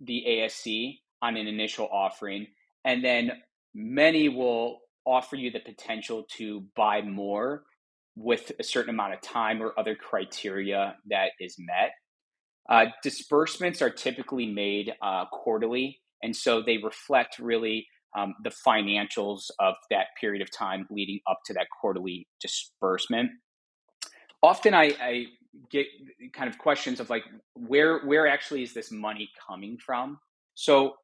the 0.00 0.24
ASC 0.26 0.98
on 1.20 1.36
an 1.36 1.48
initial 1.48 1.88
offering, 1.92 2.46
and 2.84 3.04
then 3.04 3.32
many 3.74 4.28
will 4.28 4.78
offer 5.04 5.34
you 5.34 5.50
the 5.50 5.60
potential 5.60 6.24
to 6.36 6.64
buy 6.76 7.02
more 7.02 7.64
with 8.14 8.52
a 8.60 8.62
certain 8.62 8.90
amount 8.90 9.14
of 9.14 9.20
time 9.22 9.60
or 9.62 9.72
other 9.78 9.96
criteria 9.96 10.96
that 11.08 11.30
is 11.40 11.56
met. 11.58 11.92
Uh, 12.68 12.86
disbursements 13.02 13.82
are 13.82 13.90
typically 13.90 14.46
made 14.46 14.92
uh, 15.02 15.24
quarterly, 15.32 16.00
and 16.22 16.34
so 16.34 16.62
they 16.62 16.78
reflect 16.78 17.38
really 17.38 17.86
um, 18.16 18.34
the 18.42 18.50
financials 18.66 19.50
of 19.58 19.74
that 19.90 20.06
period 20.20 20.42
of 20.42 20.50
time 20.50 20.86
leading 20.90 21.20
up 21.28 21.38
to 21.46 21.52
that 21.54 21.66
quarterly 21.80 22.26
disbursement. 22.40 23.30
Often, 24.42 24.74
I, 24.74 24.92
I 25.00 25.24
get 25.70 25.86
kind 26.32 26.48
of 26.48 26.58
questions 26.58 27.00
of 27.00 27.10
like, 27.10 27.24
where 27.54 28.00
where 28.00 28.26
actually 28.26 28.62
is 28.62 28.72
this 28.72 28.90
money 28.90 29.30
coming 29.48 29.78
from? 29.84 30.18
So, 30.54 30.94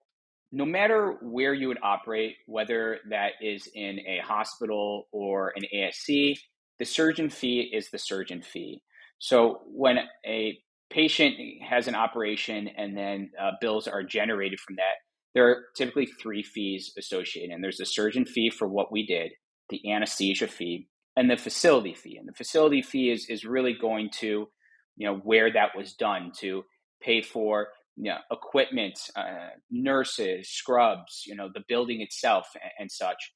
no 0.52 0.64
matter 0.64 1.16
where 1.22 1.54
you 1.54 1.68
would 1.68 1.78
operate, 1.82 2.36
whether 2.46 2.98
that 3.10 3.32
is 3.40 3.68
in 3.75 4.00
a 4.00 4.20
hospital 4.25 5.08
or 5.12 5.52
an 5.56 5.64
ASC, 5.75 6.36
the 6.78 6.84
surgeon 6.84 7.30
fee 7.30 7.70
is 7.72 7.90
the 7.90 7.98
surgeon 7.98 8.42
fee. 8.42 8.82
So 9.18 9.60
when 9.66 9.98
a 10.26 10.58
patient 10.90 11.37
has 11.69 11.88
an 11.88 11.95
operation 11.95 12.69
and 12.76 12.97
then 12.97 13.31
uh, 13.40 13.52
bills 13.61 13.87
are 13.88 14.02
generated 14.02 14.61
from 14.61 14.76
that, 14.76 14.97
there 15.35 15.49
are 15.49 15.64
typically 15.76 16.07
three 16.07 16.43
fees 16.43 16.93
associated. 16.99 17.52
And 17.52 17.62
there's 17.62 17.78
the 17.78 17.87
surgeon 17.87 18.25
fee 18.25 18.50
for 18.50 18.66
what 18.69 18.90
we 18.93 19.07
did, 19.07 19.33
the 19.69 19.93
anesthesia 19.93 20.49
fee, 20.49 20.88
and 21.16 21.31
the 21.31 21.37
facility 21.37 21.95
fee. 21.95 22.16
And 22.16 22.28
the 22.28 22.33
facility 22.33 22.83
fee 22.83 23.11
is, 23.11 23.26
is 23.28 23.45
really 23.45 23.75
going 23.78 24.11
to, 24.21 24.49
you 24.97 25.07
know, 25.07 25.16
where 25.16 25.52
that 25.52 25.76
was 25.76 25.95
done 25.95 26.33
to 26.40 26.64
pay 27.02 27.23
for 27.23 27.69
you 27.97 28.11
know, 28.11 28.19
equipment, 28.31 28.99
uh, 29.16 29.49
nurses, 29.71 30.50
scrubs, 30.50 31.23
you 31.26 31.35
know, 31.35 31.49
the 31.52 31.64
building 31.66 32.02
itself 32.02 32.47
and, 32.55 32.71
and 32.78 32.93
such. 32.93 33.33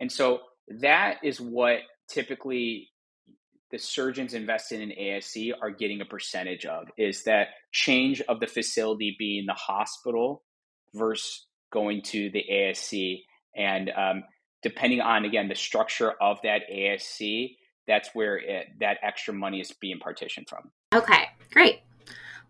And 0.00 0.10
so 0.10 0.40
that 0.80 1.16
is 1.22 1.40
what 1.40 1.80
typically 2.08 2.88
the 3.74 3.78
surgeons 3.80 4.34
invested 4.34 4.80
in 4.80 4.90
ASC 4.90 5.50
are 5.60 5.70
getting 5.70 6.00
a 6.00 6.04
percentage 6.04 6.64
of 6.64 6.86
is 6.96 7.24
that 7.24 7.48
change 7.72 8.20
of 8.28 8.38
the 8.38 8.46
facility 8.46 9.16
being 9.18 9.46
the 9.46 9.52
hospital 9.52 10.44
versus 10.94 11.46
going 11.72 12.00
to 12.00 12.30
the 12.30 12.44
ASC. 12.48 13.22
And 13.56 13.90
um, 13.90 14.22
depending 14.62 15.00
on, 15.00 15.24
again, 15.24 15.48
the 15.48 15.56
structure 15.56 16.12
of 16.22 16.38
that 16.44 16.62
ASC, 16.72 17.56
that's 17.88 18.10
where 18.12 18.36
it, 18.36 18.68
that 18.78 18.98
extra 19.02 19.34
money 19.34 19.58
is 19.58 19.72
being 19.72 19.98
partitioned 19.98 20.48
from. 20.48 20.70
Okay, 20.94 21.24
great. 21.52 21.80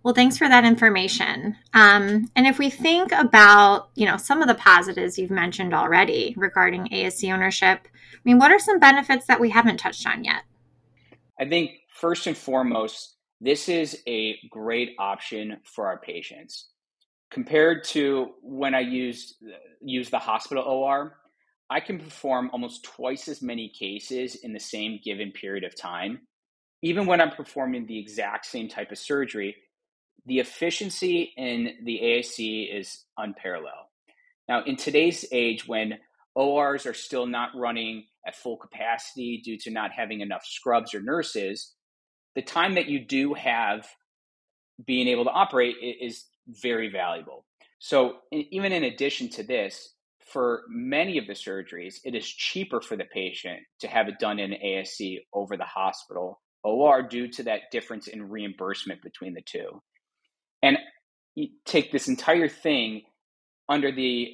Well, 0.03 0.13
thanks 0.13 0.37
for 0.37 0.47
that 0.47 0.67
information. 0.67 1.57
Um, 1.73 2.31
and 2.37 2.47
if 2.47 2.59
we 2.59 2.69
think 2.69 3.13
about, 3.13 3.89
you 3.95 4.05
know, 4.05 4.19
some 4.19 4.43
of 4.43 4.49
the 4.49 4.57
positives 4.57 5.19
you've 5.19 5.31
mentioned 5.31 5.73
already 5.73 6.35
regarding 6.37 6.89
ASC 6.89 7.33
ownership, 7.33 7.89
I 8.13 8.21
mean, 8.25 8.39
what 8.39 8.53
are 8.53 8.59
some 8.59 8.79
benefits 8.79 9.25
that 9.29 9.41
we 9.41 9.49
haven't 9.49 9.79
touched 9.79 10.07
on 10.07 10.23
yet? 10.23 10.43
I 11.39 11.49
think 11.49 11.73
first 11.89 12.27
and 12.27 12.37
foremost, 12.37 13.17
this 13.41 13.69
is 13.69 14.01
a 14.07 14.39
great 14.51 14.95
option 14.99 15.59
for 15.65 15.87
our 15.87 15.99
patients. 15.99 16.71
Compared 17.31 17.85
to 17.85 18.31
when 18.43 18.75
I 18.75 18.81
use 18.81 19.35
use 19.83 20.09
the 20.09 20.19
hospital 20.19 20.63
OR, 20.63 21.17
I 21.69 21.81
can 21.81 21.99
perform 21.99 22.51
almost 22.53 22.85
twice 22.85 23.27
as 23.29 23.43
many 23.43 23.69
cases 23.69 24.37
in 24.37 24.53
the 24.53 24.61
same 24.61 25.01
given 25.03 25.33
period 25.33 25.65
of 25.65 25.77
time. 25.77 26.21
Even 26.83 27.07
when 27.07 27.21
I'm 27.21 27.31
performing 27.31 27.87
the 27.87 27.99
exact 27.99 28.47
same 28.47 28.69
type 28.69 28.93
of 28.93 28.99
surgery, 28.99 29.57
the 30.27 30.39
efficiency 30.39 31.33
in 31.37 31.75
the 31.85 32.01
ASC 32.03 32.79
is 32.79 33.05
unparalleled. 33.19 33.87
Now, 34.49 34.63
in 34.65 34.77
today's 34.77 35.25
age, 35.33 35.67
when 35.67 35.99
ORs 36.35 36.87
are 36.87 36.95
still 36.95 37.27
not 37.27 37.51
running 37.55 38.05
at 38.27 38.37
full 38.37 38.57
capacity 38.57 39.41
due 39.45 39.59
to 39.59 39.71
not 39.71 39.93
having 39.93 40.21
enough 40.21 40.45
scrubs 40.45 40.95
or 40.95 41.01
nurses, 41.01 41.75
the 42.35 42.43
time 42.43 42.75
that 42.75 42.89
you 42.89 43.05
do 43.05 43.35
have 43.35 43.87
being 44.87 45.09
able 45.09 45.25
to 45.25 45.31
operate 45.31 45.77
is 45.83 46.25
very 46.49 46.91
valuable. 46.91 47.45
So, 47.79 48.17
even 48.33 48.73
in 48.73 48.85
addition 48.85 49.29
to 49.31 49.43
this, 49.43 49.95
for 50.21 50.63
many 50.69 51.19
of 51.19 51.27
the 51.27 51.35
surgeries, 51.35 51.97
it 52.05 52.15
is 52.15 52.27
cheaper 52.27 52.81
for 52.81 52.97
the 52.97 53.05
patient 53.05 53.61
to 53.81 53.89
have 53.89 54.09
it 54.09 54.19
done 54.19 54.39
in 54.39 54.53
ASC 54.53 55.19
over 55.33 55.57
the 55.57 55.65
hospital 55.65 56.41
OR 56.63 57.03
due 57.03 57.29
to 57.29 57.43
that 57.43 57.71
difference 57.71 58.09
in 58.09 58.31
reimbursement 58.31 59.03
between 59.03 59.35
the 59.35 59.43
two. 59.43 59.83
And 60.63 60.79
you 61.35 61.49
take 61.67 61.93
this 61.93 62.09
entire 62.09 62.49
thing 62.49 63.03
under 63.69 63.93
the 63.93 64.33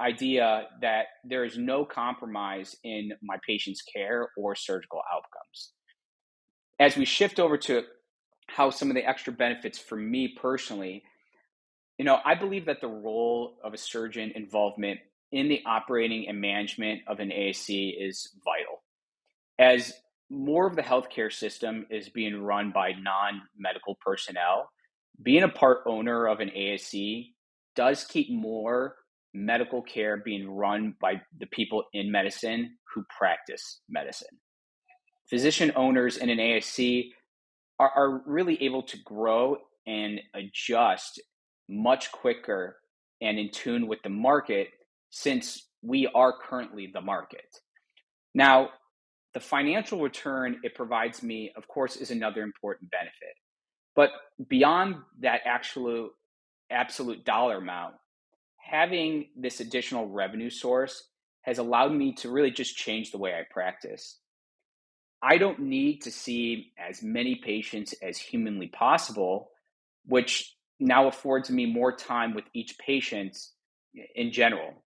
idea 0.00 0.66
that 0.80 1.06
there 1.24 1.44
is 1.44 1.56
no 1.56 1.84
compromise 1.84 2.76
in 2.84 3.12
my 3.22 3.36
patient's 3.46 3.82
care 3.82 4.28
or 4.36 4.54
surgical 4.54 5.00
outcomes. 5.12 5.72
As 6.80 6.96
we 6.96 7.04
shift 7.04 7.38
over 7.38 7.56
to 7.58 7.84
how 8.48 8.70
some 8.70 8.90
of 8.90 8.94
the 8.94 9.08
extra 9.08 9.32
benefits 9.32 9.78
for 9.78 9.96
me 9.96 10.36
personally, 10.40 11.02
you 11.98 12.04
know, 12.04 12.18
I 12.24 12.34
believe 12.34 12.66
that 12.66 12.80
the 12.80 12.88
role 12.88 13.56
of 13.62 13.72
a 13.72 13.78
surgeon 13.78 14.32
involvement 14.34 15.00
in 15.30 15.48
the 15.48 15.62
operating 15.64 16.28
and 16.28 16.40
management 16.40 17.02
of 17.06 17.20
an 17.20 17.30
ASC 17.30 17.94
is 17.98 18.30
vital. 18.44 18.82
As 19.58 19.92
more 20.30 20.66
of 20.66 20.74
the 20.74 20.82
healthcare 20.82 21.32
system 21.32 21.86
is 21.90 22.08
being 22.08 22.42
run 22.42 22.72
by 22.72 22.92
non 22.92 23.42
medical 23.56 23.96
personnel, 24.04 24.68
being 25.22 25.44
a 25.44 25.48
part 25.48 25.82
owner 25.86 26.26
of 26.26 26.40
an 26.40 26.50
ASC 26.50 27.32
does 27.76 28.04
keep 28.04 28.30
more 28.30 28.96
medical 29.34 29.82
care 29.82 30.22
being 30.24 30.48
run 30.48 30.94
by 31.00 31.20
the 31.38 31.46
people 31.46 31.84
in 31.92 32.10
medicine 32.10 32.76
who 32.94 33.04
practice 33.16 33.80
medicine. 33.88 34.38
Physician 35.28 35.72
owners 35.74 36.16
in 36.16 36.30
an 36.30 36.38
ASC 36.38 37.10
are, 37.78 37.90
are 37.90 38.22
really 38.26 38.62
able 38.62 38.82
to 38.84 38.96
grow 39.04 39.56
and 39.86 40.20
adjust 40.34 41.20
much 41.68 42.12
quicker 42.12 42.76
and 43.20 43.38
in 43.38 43.50
tune 43.50 43.86
with 43.86 43.98
the 44.02 44.10
market 44.10 44.68
since 45.10 45.68
we 45.82 46.06
are 46.14 46.32
currently 46.32 46.90
the 46.92 47.00
market. 47.00 47.44
Now, 48.34 48.70
the 49.32 49.40
financial 49.40 50.00
return 50.00 50.60
it 50.62 50.74
provides 50.74 51.22
me, 51.22 51.52
of 51.56 51.66
course, 51.66 51.96
is 51.96 52.10
another 52.10 52.42
important 52.42 52.90
benefit. 52.90 53.34
But 53.96 54.10
beyond 54.48 54.96
that 55.20 55.40
actual 55.44 56.10
absolute 56.70 57.24
dollar 57.24 57.58
amount, 57.58 57.94
having 58.64 59.26
this 59.36 59.60
additional 59.60 60.08
revenue 60.08 60.50
source 60.50 61.08
has 61.42 61.58
allowed 61.58 61.92
me 61.92 62.14
to 62.14 62.30
really 62.30 62.50
just 62.50 62.76
change 62.76 63.12
the 63.12 63.18
way 63.18 63.34
I 63.34 63.42
practice. 63.50 64.18
I 65.22 65.36
don't 65.36 65.60
need 65.60 66.02
to 66.02 66.10
see 66.10 66.72
as 66.78 67.02
many 67.02 67.34
patients 67.34 67.94
as 68.02 68.18
humanly 68.18 68.68
possible, 68.68 69.50
which 70.06 70.54
now 70.80 71.06
affords 71.08 71.50
me 71.50 71.66
more 71.66 71.94
time 71.94 72.34
with 72.34 72.44
each 72.54 72.78
patient 72.78 73.36
in 74.14 74.32
general. 74.32 74.82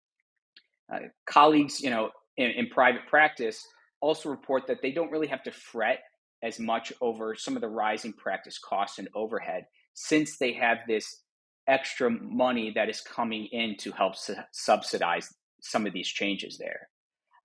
Uh, 0.92 1.00
colleagues, 1.26 1.80
you 1.80 1.90
know, 1.90 2.10
in, 2.36 2.50
in 2.50 2.68
private 2.68 3.06
practice 3.08 3.66
also 4.00 4.28
report 4.28 4.66
that 4.66 4.82
they 4.82 4.92
don't 4.92 5.10
really 5.10 5.28
have 5.28 5.42
to 5.44 5.50
fret 5.50 6.00
as 6.42 6.58
much 6.58 6.92
over 7.00 7.34
some 7.34 7.56
of 7.56 7.62
the 7.62 7.68
rising 7.68 8.12
practice 8.12 8.58
costs 8.58 8.98
and 8.98 9.08
overhead 9.14 9.64
since 9.94 10.38
they 10.38 10.52
have 10.52 10.78
this 10.86 11.22
extra 11.68 12.10
money 12.10 12.72
that 12.74 12.88
is 12.88 13.00
coming 13.00 13.46
in 13.52 13.76
to 13.78 13.92
help 13.92 14.16
su- 14.16 14.34
subsidize 14.52 15.28
some 15.60 15.86
of 15.86 15.92
these 15.92 16.08
changes 16.08 16.58
there. 16.58 16.88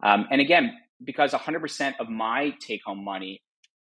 Um, 0.04 0.28
and 0.32 0.42
again, 0.42 0.74
because 1.04 1.34
100% 1.34 1.94
of 2.00 2.10
my 2.10 2.54
take 2.60 2.82
home 2.86 3.04
money 3.04 3.42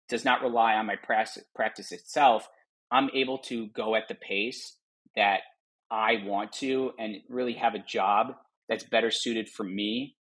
does 0.10 0.26
not 0.26 0.41
rely 0.41 0.76
on 0.76 0.86
my 0.86 0.95
practice 0.95 1.91
itself, 1.91 2.48
I'm 2.91 3.10
able 3.13 3.39
to 3.39 3.67
go 3.67 3.95
at 3.95 4.08
the 4.08 4.15
pace 4.15 4.78
that 5.15 5.41
I 5.89 6.24
want 6.26 6.52
to 6.54 6.91
and 7.00 7.17
really 7.30 7.54
have 7.54 7.74
a 7.74 7.80
job 7.80 8.36
that's 8.67 8.84
better 8.84 9.12
suited 9.12 9.50
for 9.50 9.63
me. 9.63 10.15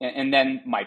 And, 0.00 0.16
and 0.16 0.34
then 0.34 0.62
my 0.66 0.86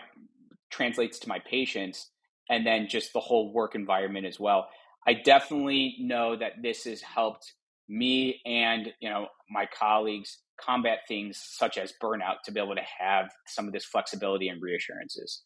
translates 0.70 1.20
to 1.20 1.30
my 1.30 1.40
patients 1.40 2.10
and 2.50 2.66
then 2.66 2.88
just 2.88 3.14
the 3.14 3.20
whole 3.20 3.54
work 3.54 3.76
environment 3.76 4.26
as 4.26 4.40
well. 4.40 4.68
I 5.08 5.14
definitely 5.14 5.96
know 6.00 6.36
that 6.36 6.62
this 6.62 6.86
has 6.86 7.02
helped 7.02 7.54
me 7.88 8.42
and 8.46 8.92
you 9.00 9.10
know 9.10 9.28
my 9.50 9.68
colleagues 9.78 10.40
combat 10.58 11.00
things 11.08 11.38
such 11.38 11.78
as 11.78 11.94
burnout 12.02 12.42
to 12.46 12.52
be 12.52 12.60
able 12.60 12.76
to 12.76 12.82
have 13.00 13.30
some 13.46 13.68
of 13.68 13.74
this 13.74 13.86
flexibility 13.86 14.48
and 14.48 14.62
reassurances. 14.62 15.44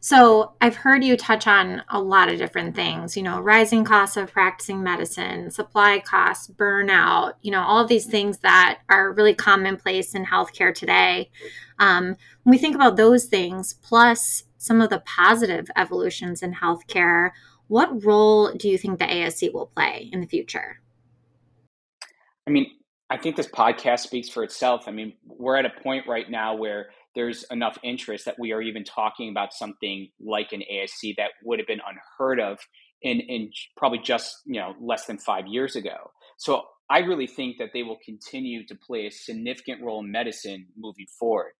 So, 0.00 0.54
I've 0.60 0.76
heard 0.76 1.02
you 1.02 1.16
touch 1.16 1.46
on 1.46 1.82
a 1.88 2.00
lot 2.00 2.28
of 2.28 2.38
different 2.38 2.74
things, 2.74 3.16
you 3.16 3.22
know, 3.22 3.40
rising 3.40 3.84
costs 3.84 4.16
of 4.16 4.32
practicing 4.32 4.82
medicine, 4.82 5.50
supply 5.50 5.98
costs, 6.00 6.48
burnout, 6.48 7.34
you 7.42 7.50
know, 7.50 7.62
all 7.62 7.82
of 7.82 7.88
these 7.88 8.06
things 8.06 8.38
that 8.38 8.80
are 8.90 9.12
really 9.12 9.34
commonplace 9.34 10.14
in 10.14 10.26
healthcare 10.26 10.74
today. 10.74 11.30
Um, 11.78 12.16
when 12.42 12.50
we 12.50 12.58
think 12.58 12.74
about 12.74 12.96
those 12.96 13.26
things, 13.26 13.74
plus 13.74 14.44
some 14.58 14.80
of 14.82 14.90
the 14.90 15.02
positive 15.06 15.70
evolutions 15.76 16.42
in 16.42 16.54
healthcare, 16.54 17.30
what 17.68 18.04
role 18.04 18.52
do 18.52 18.68
you 18.68 18.76
think 18.76 18.98
the 18.98 19.06
ASC 19.06 19.52
will 19.52 19.66
play 19.66 20.10
in 20.12 20.20
the 20.20 20.26
future? 20.26 20.80
I 22.46 22.50
mean, 22.50 22.66
I 23.10 23.16
think 23.16 23.36
this 23.36 23.48
podcast 23.48 24.00
speaks 24.00 24.28
for 24.28 24.42
itself. 24.42 24.84
I 24.86 24.90
mean, 24.90 25.14
we're 25.26 25.56
at 25.56 25.66
a 25.66 25.82
point 25.82 26.06
right 26.08 26.28
now 26.28 26.56
where 26.56 26.86
there's 27.14 27.44
enough 27.50 27.78
interest 27.82 28.24
that 28.24 28.38
we 28.38 28.52
are 28.52 28.62
even 28.62 28.84
talking 28.84 29.30
about 29.30 29.52
something 29.52 30.08
like 30.20 30.52
an 30.52 30.62
ASC 30.72 31.16
that 31.16 31.30
would 31.44 31.58
have 31.58 31.68
been 31.68 31.80
unheard 31.86 32.40
of 32.40 32.58
in, 33.02 33.20
in 33.20 33.50
probably 33.76 33.98
just 33.98 34.34
you 34.46 34.60
know 34.60 34.74
less 34.80 35.06
than 35.06 35.18
five 35.18 35.46
years 35.46 35.76
ago. 35.76 36.10
So 36.38 36.64
I 36.90 37.00
really 37.00 37.26
think 37.26 37.58
that 37.58 37.70
they 37.72 37.82
will 37.82 37.98
continue 38.04 38.66
to 38.66 38.74
play 38.74 39.06
a 39.06 39.10
significant 39.10 39.82
role 39.82 40.00
in 40.00 40.10
medicine 40.10 40.66
moving 40.76 41.06
forward. 41.18 41.52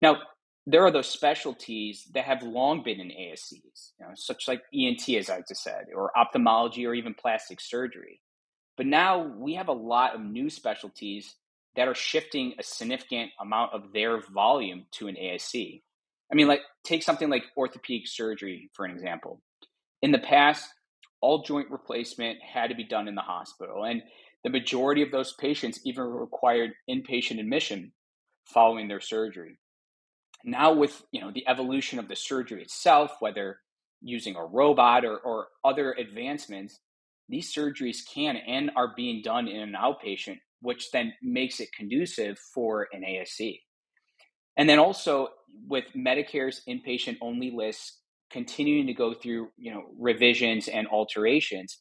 Now, 0.00 0.18
there 0.66 0.84
are 0.84 0.90
those 0.90 1.08
specialties 1.08 2.08
that 2.14 2.24
have 2.24 2.42
long 2.42 2.82
been 2.82 3.00
in 3.00 3.08
ASCs, 3.08 3.52
you 3.98 4.06
know, 4.06 4.12
such 4.14 4.46
like 4.46 4.62
ENT, 4.72 5.08
as 5.18 5.28
I 5.28 5.42
just 5.48 5.62
said, 5.62 5.86
or 5.94 6.16
ophthalmology, 6.16 6.86
or 6.86 6.94
even 6.94 7.14
plastic 7.14 7.60
surgery. 7.60 8.20
But 8.76 8.86
now 8.86 9.22
we 9.36 9.54
have 9.54 9.68
a 9.68 9.72
lot 9.72 10.14
of 10.14 10.20
new 10.20 10.50
specialties 10.50 11.34
that 11.76 11.88
are 11.88 11.94
shifting 11.94 12.54
a 12.58 12.62
significant 12.62 13.30
amount 13.40 13.72
of 13.74 13.92
their 13.92 14.20
volume 14.20 14.86
to 14.92 15.08
an 15.08 15.16
ASC. 15.16 15.82
I 16.30 16.34
mean, 16.34 16.48
like 16.48 16.62
take 16.84 17.02
something 17.02 17.28
like 17.28 17.44
orthopedic 17.56 18.06
surgery 18.06 18.70
for 18.72 18.84
an 18.84 18.92
example. 18.92 19.40
In 20.02 20.12
the 20.12 20.18
past, 20.18 20.68
all 21.20 21.42
joint 21.42 21.70
replacement 21.70 22.38
had 22.42 22.68
to 22.68 22.74
be 22.74 22.84
done 22.84 23.06
in 23.06 23.14
the 23.14 23.20
hospital, 23.20 23.84
and 23.84 24.02
the 24.42 24.50
majority 24.50 25.02
of 25.02 25.10
those 25.10 25.34
patients 25.34 25.80
even 25.84 26.04
required 26.04 26.72
inpatient 26.88 27.40
admission 27.40 27.92
following 28.46 28.88
their 28.88 29.00
surgery 29.00 29.58
now 30.44 30.72
with 30.72 31.02
you 31.12 31.20
know 31.20 31.30
the 31.32 31.46
evolution 31.48 31.98
of 31.98 32.08
the 32.08 32.16
surgery 32.16 32.62
itself 32.62 33.16
whether 33.20 33.58
using 34.02 34.36
a 34.36 34.44
robot 34.44 35.04
or, 35.04 35.18
or 35.18 35.48
other 35.64 35.92
advancements 35.92 36.80
these 37.30 37.52
surgeries 37.52 37.98
can 38.12 38.36
and 38.36 38.70
are 38.76 38.92
being 38.96 39.22
done 39.22 39.48
in 39.48 39.60
an 39.60 39.74
outpatient, 39.74 40.38
which 40.60 40.90
then 40.90 41.12
makes 41.22 41.60
it 41.60 41.72
conducive 41.72 42.38
for 42.38 42.88
an 42.92 43.02
ASC. 43.02 43.60
And 44.56 44.68
then 44.68 44.78
also 44.78 45.28
with 45.68 45.84
Medicare's 45.96 46.62
inpatient 46.68 47.16
only 47.20 47.50
list 47.50 47.98
continuing 48.30 48.86
to 48.86 48.94
go 48.94 49.14
through, 49.14 49.48
you 49.56 49.72
know, 49.72 49.84
revisions 49.98 50.68
and 50.68 50.86
alterations, 50.88 51.78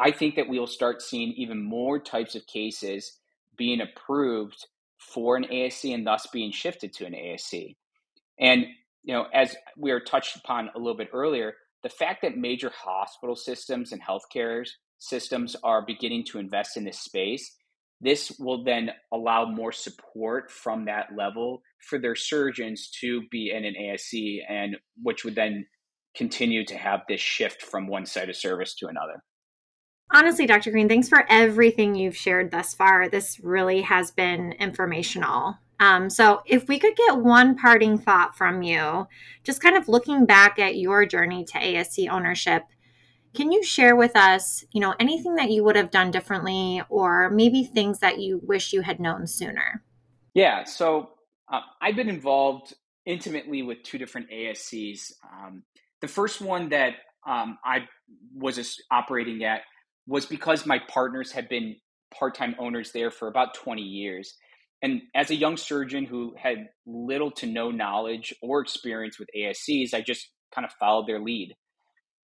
I 0.00 0.10
think 0.10 0.36
that 0.36 0.48
we 0.48 0.58
will 0.58 0.66
start 0.66 1.02
seeing 1.02 1.32
even 1.32 1.62
more 1.62 1.98
types 1.98 2.34
of 2.34 2.46
cases 2.46 3.18
being 3.56 3.80
approved 3.80 4.66
for 4.98 5.36
an 5.36 5.44
ASC 5.44 5.92
and 5.94 6.06
thus 6.06 6.26
being 6.32 6.52
shifted 6.52 6.92
to 6.94 7.06
an 7.06 7.12
ASC. 7.12 7.76
And 8.38 8.66
you 9.02 9.14
know, 9.14 9.26
as 9.32 9.56
we 9.76 9.92
were 9.92 10.00
touched 10.00 10.36
upon 10.36 10.70
a 10.74 10.78
little 10.78 10.96
bit 10.96 11.10
earlier, 11.12 11.54
the 11.82 11.88
fact 11.88 12.22
that 12.22 12.36
major 12.36 12.70
hospital 12.74 13.36
systems 13.36 13.92
and 13.92 14.02
healthcare 14.02 14.64
systems 14.98 15.56
are 15.62 15.84
beginning 15.84 16.24
to 16.24 16.38
invest 16.38 16.76
in 16.76 16.84
this 16.84 17.00
space, 17.00 17.56
this 18.00 18.36
will 18.38 18.64
then 18.64 18.90
allow 19.12 19.44
more 19.44 19.72
support 19.72 20.50
from 20.50 20.84
that 20.84 21.08
level 21.16 21.62
for 21.80 21.98
their 21.98 22.14
surgeons 22.14 22.90
to 23.00 23.22
be 23.30 23.50
in 23.50 23.64
an 23.64 23.74
ASC, 23.74 24.38
and 24.48 24.76
which 25.02 25.24
would 25.24 25.34
then 25.34 25.66
continue 26.16 26.64
to 26.64 26.76
have 26.76 27.00
this 27.08 27.20
shift 27.20 27.62
from 27.62 27.86
one 27.86 28.06
site 28.06 28.28
of 28.28 28.36
service 28.36 28.74
to 28.76 28.86
another. 28.86 29.22
Honestly, 30.12 30.46
Dr. 30.46 30.70
Greene, 30.70 30.88
thanks 30.88 31.08
for 31.08 31.24
everything 31.28 31.94
you've 31.94 32.16
shared 32.16 32.50
thus 32.50 32.72
far. 32.72 33.08
This 33.08 33.38
really 33.42 33.82
has 33.82 34.10
been 34.10 34.52
informational. 34.52 35.58
Um, 35.80 36.10
so, 36.10 36.42
if 36.44 36.68
we 36.68 36.78
could 36.78 36.96
get 36.96 37.18
one 37.18 37.56
parting 37.56 37.98
thought 37.98 38.36
from 38.36 38.62
you, 38.62 39.06
just 39.44 39.62
kind 39.62 39.76
of 39.76 39.88
looking 39.88 40.26
back 40.26 40.58
at 40.58 40.76
your 40.76 41.06
journey 41.06 41.44
to 41.44 41.58
ASC 41.58 42.08
ownership, 42.08 42.64
can 43.34 43.52
you 43.52 43.62
share 43.62 43.94
with 43.94 44.16
us, 44.16 44.64
you 44.72 44.80
know, 44.80 44.94
anything 44.98 45.36
that 45.36 45.50
you 45.50 45.62
would 45.62 45.76
have 45.76 45.90
done 45.90 46.10
differently, 46.10 46.82
or 46.88 47.30
maybe 47.30 47.62
things 47.62 48.00
that 48.00 48.18
you 48.18 48.40
wish 48.42 48.72
you 48.72 48.80
had 48.82 48.98
known 48.98 49.26
sooner? 49.26 49.84
Yeah. 50.34 50.64
So, 50.64 51.10
uh, 51.50 51.60
I've 51.80 51.96
been 51.96 52.08
involved 52.08 52.74
intimately 53.06 53.62
with 53.62 53.82
two 53.84 53.98
different 53.98 54.30
ASCs. 54.30 55.12
Um, 55.32 55.62
the 56.00 56.08
first 56.08 56.40
one 56.40 56.68
that 56.70 56.94
um, 57.26 57.58
I 57.64 57.86
was 58.34 58.80
operating 58.90 59.44
at 59.44 59.62
was 60.06 60.26
because 60.26 60.66
my 60.66 60.80
partners 60.88 61.32
had 61.32 61.48
been 61.48 61.76
part 62.10 62.34
time 62.34 62.54
owners 62.58 62.92
there 62.92 63.10
for 63.10 63.28
about 63.28 63.54
20 63.54 63.82
years. 63.82 64.34
And 64.82 65.02
as 65.14 65.30
a 65.30 65.34
young 65.34 65.56
surgeon 65.56 66.04
who 66.04 66.34
had 66.40 66.68
little 66.86 67.30
to 67.32 67.46
no 67.46 67.70
knowledge 67.70 68.34
or 68.40 68.60
experience 68.60 69.18
with 69.18 69.28
ASCs, 69.36 69.92
I 69.92 70.00
just 70.00 70.28
kind 70.54 70.64
of 70.64 70.72
followed 70.72 71.06
their 71.06 71.20
lead. 71.20 71.56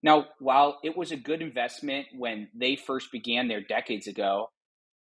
Now, 0.02 0.26
while 0.38 0.78
it 0.82 0.96
was 0.96 1.12
a 1.12 1.16
good 1.16 1.42
investment 1.42 2.06
when 2.16 2.48
they 2.54 2.76
first 2.76 3.12
began 3.12 3.48
there 3.48 3.62
decades 3.62 4.06
ago, 4.06 4.50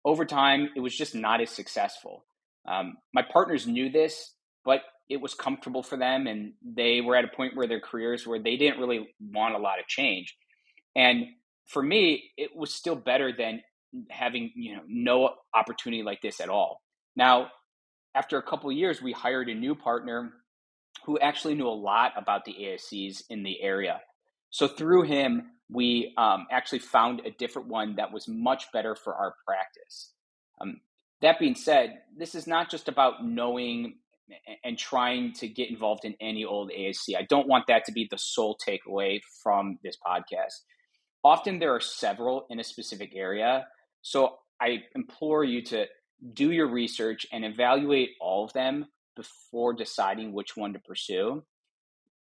over 0.05 0.25
time 0.25 0.69
it 0.77 0.81
was 0.81 0.97
just 0.97 1.15
not 1.15 1.41
as 1.41 1.51
successful. 1.51 2.25
Um, 2.69 2.97
my 3.15 3.23
partners 3.23 3.67
knew 3.67 3.91
this, 3.91 4.35
but 4.65 4.83
it 5.09 5.21
was 5.21 5.35
comfortable 5.35 5.83
for 5.83 5.97
them, 5.97 6.27
and 6.27 6.53
they 6.63 7.01
were 7.01 7.17
at 7.17 7.25
a 7.25 7.37
point 7.37 7.57
where 7.57 7.67
their 7.67 7.81
careers 7.81 8.27
where 8.27 8.39
they 8.39 8.57
didn't 8.57 8.79
really 8.79 9.09
want 9.21 9.55
a 9.55 9.59
lot 9.59 9.81
of 9.81 9.87
change. 9.87 10.37
And 10.95 11.27
for 11.67 11.83
me, 11.83 12.31
it 12.37 12.51
was 12.55 12.73
still 12.75 12.95
better 12.95 13.33
than 13.37 13.63
having 14.09 14.53
you 14.55 14.77
know 14.77 14.83
no 14.87 15.31
opportunity 15.55 16.03
like 16.03 16.21
this 16.23 16.41
at 16.41 16.49
all. 16.49 16.81
Now, 17.17 17.49
after 18.15 18.39
a 18.39 18.43
couple 18.43 18.71
years, 18.73 19.03
we 19.03 19.13
hired 19.13 19.49
a 19.49 19.55
new 19.55 19.75
partner 19.75 20.33
who 21.05 21.19
actually 21.19 21.55
knew 21.55 21.69
a 21.69 21.71
lot 21.71 22.13
about 22.17 22.45
the 22.45 22.55
ASCs 22.55 23.23
in 23.31 23.43
the 23.43 23.61
area. 23.63 24.01
So 24.51 24.67
through 24.67 25.03
him, 25.03 25.51
we 25.71 26.13
um, 26.19 26.47
actually 26.51 26.81
found 26.81 27.23
a 27.25 27.31
different 27.31 27.69
one 27.69 27.97
that 27.97 28.13
was 28.13 28.27
much 28.27 28.73
better 28.73 28.97
for 28.97 29.15
our 29.15 29.35
practice. 29.47 30.13
Um, 30.61 30.81
that 31.23 31.39
being 31.39 31.55
said, 31.55 32.01
this 32.17 32.35
is 32.35 32.47
not 32.47 32.71
just 32.71 32.89
about 32.89 33.25
knowing 33.25 33.95
and 34.65 34.79
trying 34.79 35.33
to 35.35 35.49
get 35.49 35.71
involved 35.71 36.05
in 36.05 36.15
any 36.21 36.45
old 36.45 36.71
ASC. 36.71 37.17
I 37.17 37.23
don't 37.23 37.49
want 37.49 37.67
that 37.69 37.85
to 37.87 37.93
be 37.93 38.09
the 38.11 38.19
sole 38.19 38.57
takeaway 38.67 39.21
from 39.43 39.79
this 39.83 39.97
podcast 40.05 40.55
often 41.25 41.59
there 41.59 41.75
are 41.75 41.81
several 41.81 42.47
in 42.51 42.61
a 42.61 42.65
specific 42.65 43.13
area. 43.15 43.67
So 44.03 44.37
I 44.61 44.79
implore 44.95 45.45
you 45.45 45.63
to 45.67 45.87
do 46.35 46.51
your 46.51 46.69
research 46.69 47.27
and 47.33 47.45
evaluate 47.45 48.11
all 48.21 48.45
of 48.45 48.53
them 48.53 48.87
before 49.17 49.73
deciding 49.73 50.33
which 50.33 50.57
one 50.57 50.73
to 50.73 50.79
pursue. 50.79 51.43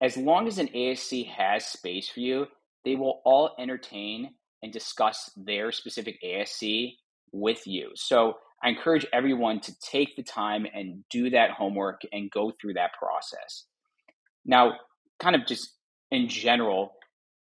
As 0.01 0.17
long 0.17 0.47
as 0.47 0.57
an 0.57 0.67
ASC 0.69 1.27
has 1.29 1.65
space 1.65 2.09
for 2.09 2.19
you, 2.19 2.47
they 2.83 2.95
will 2.95 3.21
all 3.25 3.55
entertain 3.57 4.31
and 4.61 4.71
discuss 4.71 5.31
their 5.35 5.71
specific 5.71 6.17
ASC 6.23 6.95
with 7.31 7.65
you. 7.65 7.91
So 7.95 8.35
I 8.63 8.69
encourage 8.69 9.05
everyone 9.13 9.59
to 9.61 9.79
take 9.79 10.15
the 10.15 10.23
time 10.23 10.65
and 10.73 11.03
do 11.09 11.29
that 11.31 11.51
homework 11.51 12.01
and 12.11 12.31
go 12.31 12.51
through 12.59 12.73
that 12.73 12.91
process. 12.93 13.65
Now, 14.45 14.73
kind 15.19 15.35
of 15.35 15.45
just 15.45 15.73
in 16.11 16.27
general, 16.27 16.93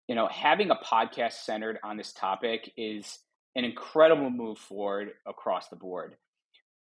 you 0.09 0.15
know, 0.15 0.29
having 0.29 0.71
a 0.71 0.77
podcast 0.77 1.33
centered 1.45 1.79
on 1.83 1.97
this 1.97 2.13
topic 2.13 2.73
is 2.77 3.19
an 3.57 3.65
incredible 3.65 4.31
move 4.31 4.59
forward 4.59 5.13
across 5.27 5.69
the 5.69 5.77
board. 5.77 6.17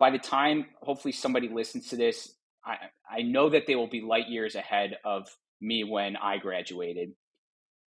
By 0.03 0.09
the 0.09 0.19
time 0.19 0.65
hopefully 0.81 1.13
somebody 1.13 1.47
listens 1.47 1.87
to 1.87 1.95
this, 1.95 2.35
I, 2.65 2.75
I 3.09 3.21
know 3.21 3.49
that 3.49 3.67
they 3.67 3.75
will 3.75 3.87
be 3.87 4.01
light 4.01 4.27
years 4.27 4.53
ahead 4.53 4.97
of 5.05 5.29
me 5.61 5.85
when 5.85 6.17
I 6.17 6.39
graduated. 6.39 7.13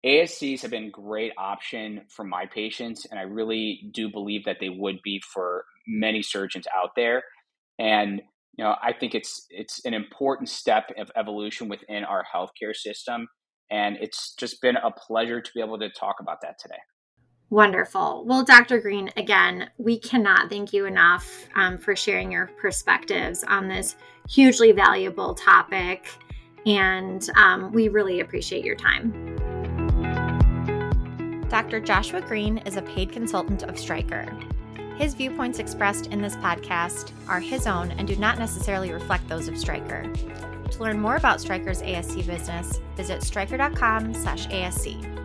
ASCs 0.02 0.62
have 0.62 0.70
been 0.70 0.84
a 0.84 0.90
great 0.90 1.32
option 1.36 2.06
for 2.08 2.24
my 2.24 2.46
patients, 2.46 3.04
and 3.04 3.20
I 3.20 3.24
really 3.24 3.90
do 3.92 4.10
believe 4.10 4.46
that 4.46 4.60
they 4.60 4.70
would 4.70 5.02
be 5.04 5.20
for 5.34 5.66
many 5.86 6.22
surgeons 6.22 6.66
out 6.74 6.92
there. 6.96 7.22
And 7.78 8.22
you 8.56 8.64
know, 8.64 8.76
I 8.82 8.94
think 8.94 9.14
it's 9.14 9.44
it's 9.50 9.84
an 9.84 9.92
important 9.92 10.48
step 10.48 10.90
of 10.96 11.10
evolution 11.16 11.68
within 11.68 12.02
our 12.02 12.24
healthcare 12.34 12.74
system 12.74 13.28
and 13.70 13.98
it's 14.00 14.34
just 14.36 14.62
been 14.62 14.76
a 14.76 14.90
pleasure 14.90 15.42
to 15.42 15.50
be 15.54 15.60
able 15.60 15.78
to 15.78 15.90
talk 15.90 16.16
about 16.20 16.40
that 16.40 16.56
today. 16.58 16.78
Wonderful. 17.50 18.24
Well, 18.26 18.44
Dr. 18.44 18.80
Greene, 18.80 19.10
again, 19.16 19.70
we 19.78 19.98
cannot 19.98 20.50
thank 20.50 20.72
you 20.72 20.84
enough 20.84 21.46
um, 21.54 21.78
for 21.78 21.94
sharing 21.94 22.32
your 22.32 22.50
perspectives 22.60 23.44
on 23.44 23.68
this 23.68 23.94
hugely 24.28 24.72
valuable 24.72 25.34
topic. 25.34 26.08
And 26.66 27.24
um, 27.36 27.72
we 27.72 27.88
really 27.88 28.18
appreciate 28.18 28.64
your 28.64 28.74
time. 28.74 29.36
Dr. 31.48 31.78
Joshua 31.78 32.20
Greene 32.20 32.58
is 32.58 32.76
a 32.76 32.82
paid 32.82 33.12
consultant 33.12 33.62
of 33.62 33.78
Stryker. 33.78 34.26
His 34.96 35.14
viewpoints 35.14 35.60
expressed 35.60 36.08
in 36.08 36.20
this 36.20 36.34
podcast 36.36 37.12
are 37.28 37.38
his 37.38 37.68
own 37.68 37.92
and 37.92 38.08
do 38.08 38.16
not 38.16 38.38
necessarily 38.38 38.92
reflect 38.92 39.28
those 39.28 39.46
of 39.46 39.56
Stryker. 39.56 40.10
To 40.70 40.82
learn 40.82 40.98
more 40.98 41.14
about 41.16 41.40
Stryker's 41.40 41.82
ASC 41.82 42.26
business, 42.26 42.80
visit 42.96 43.22
stryker.com/asc. 43.22 45.15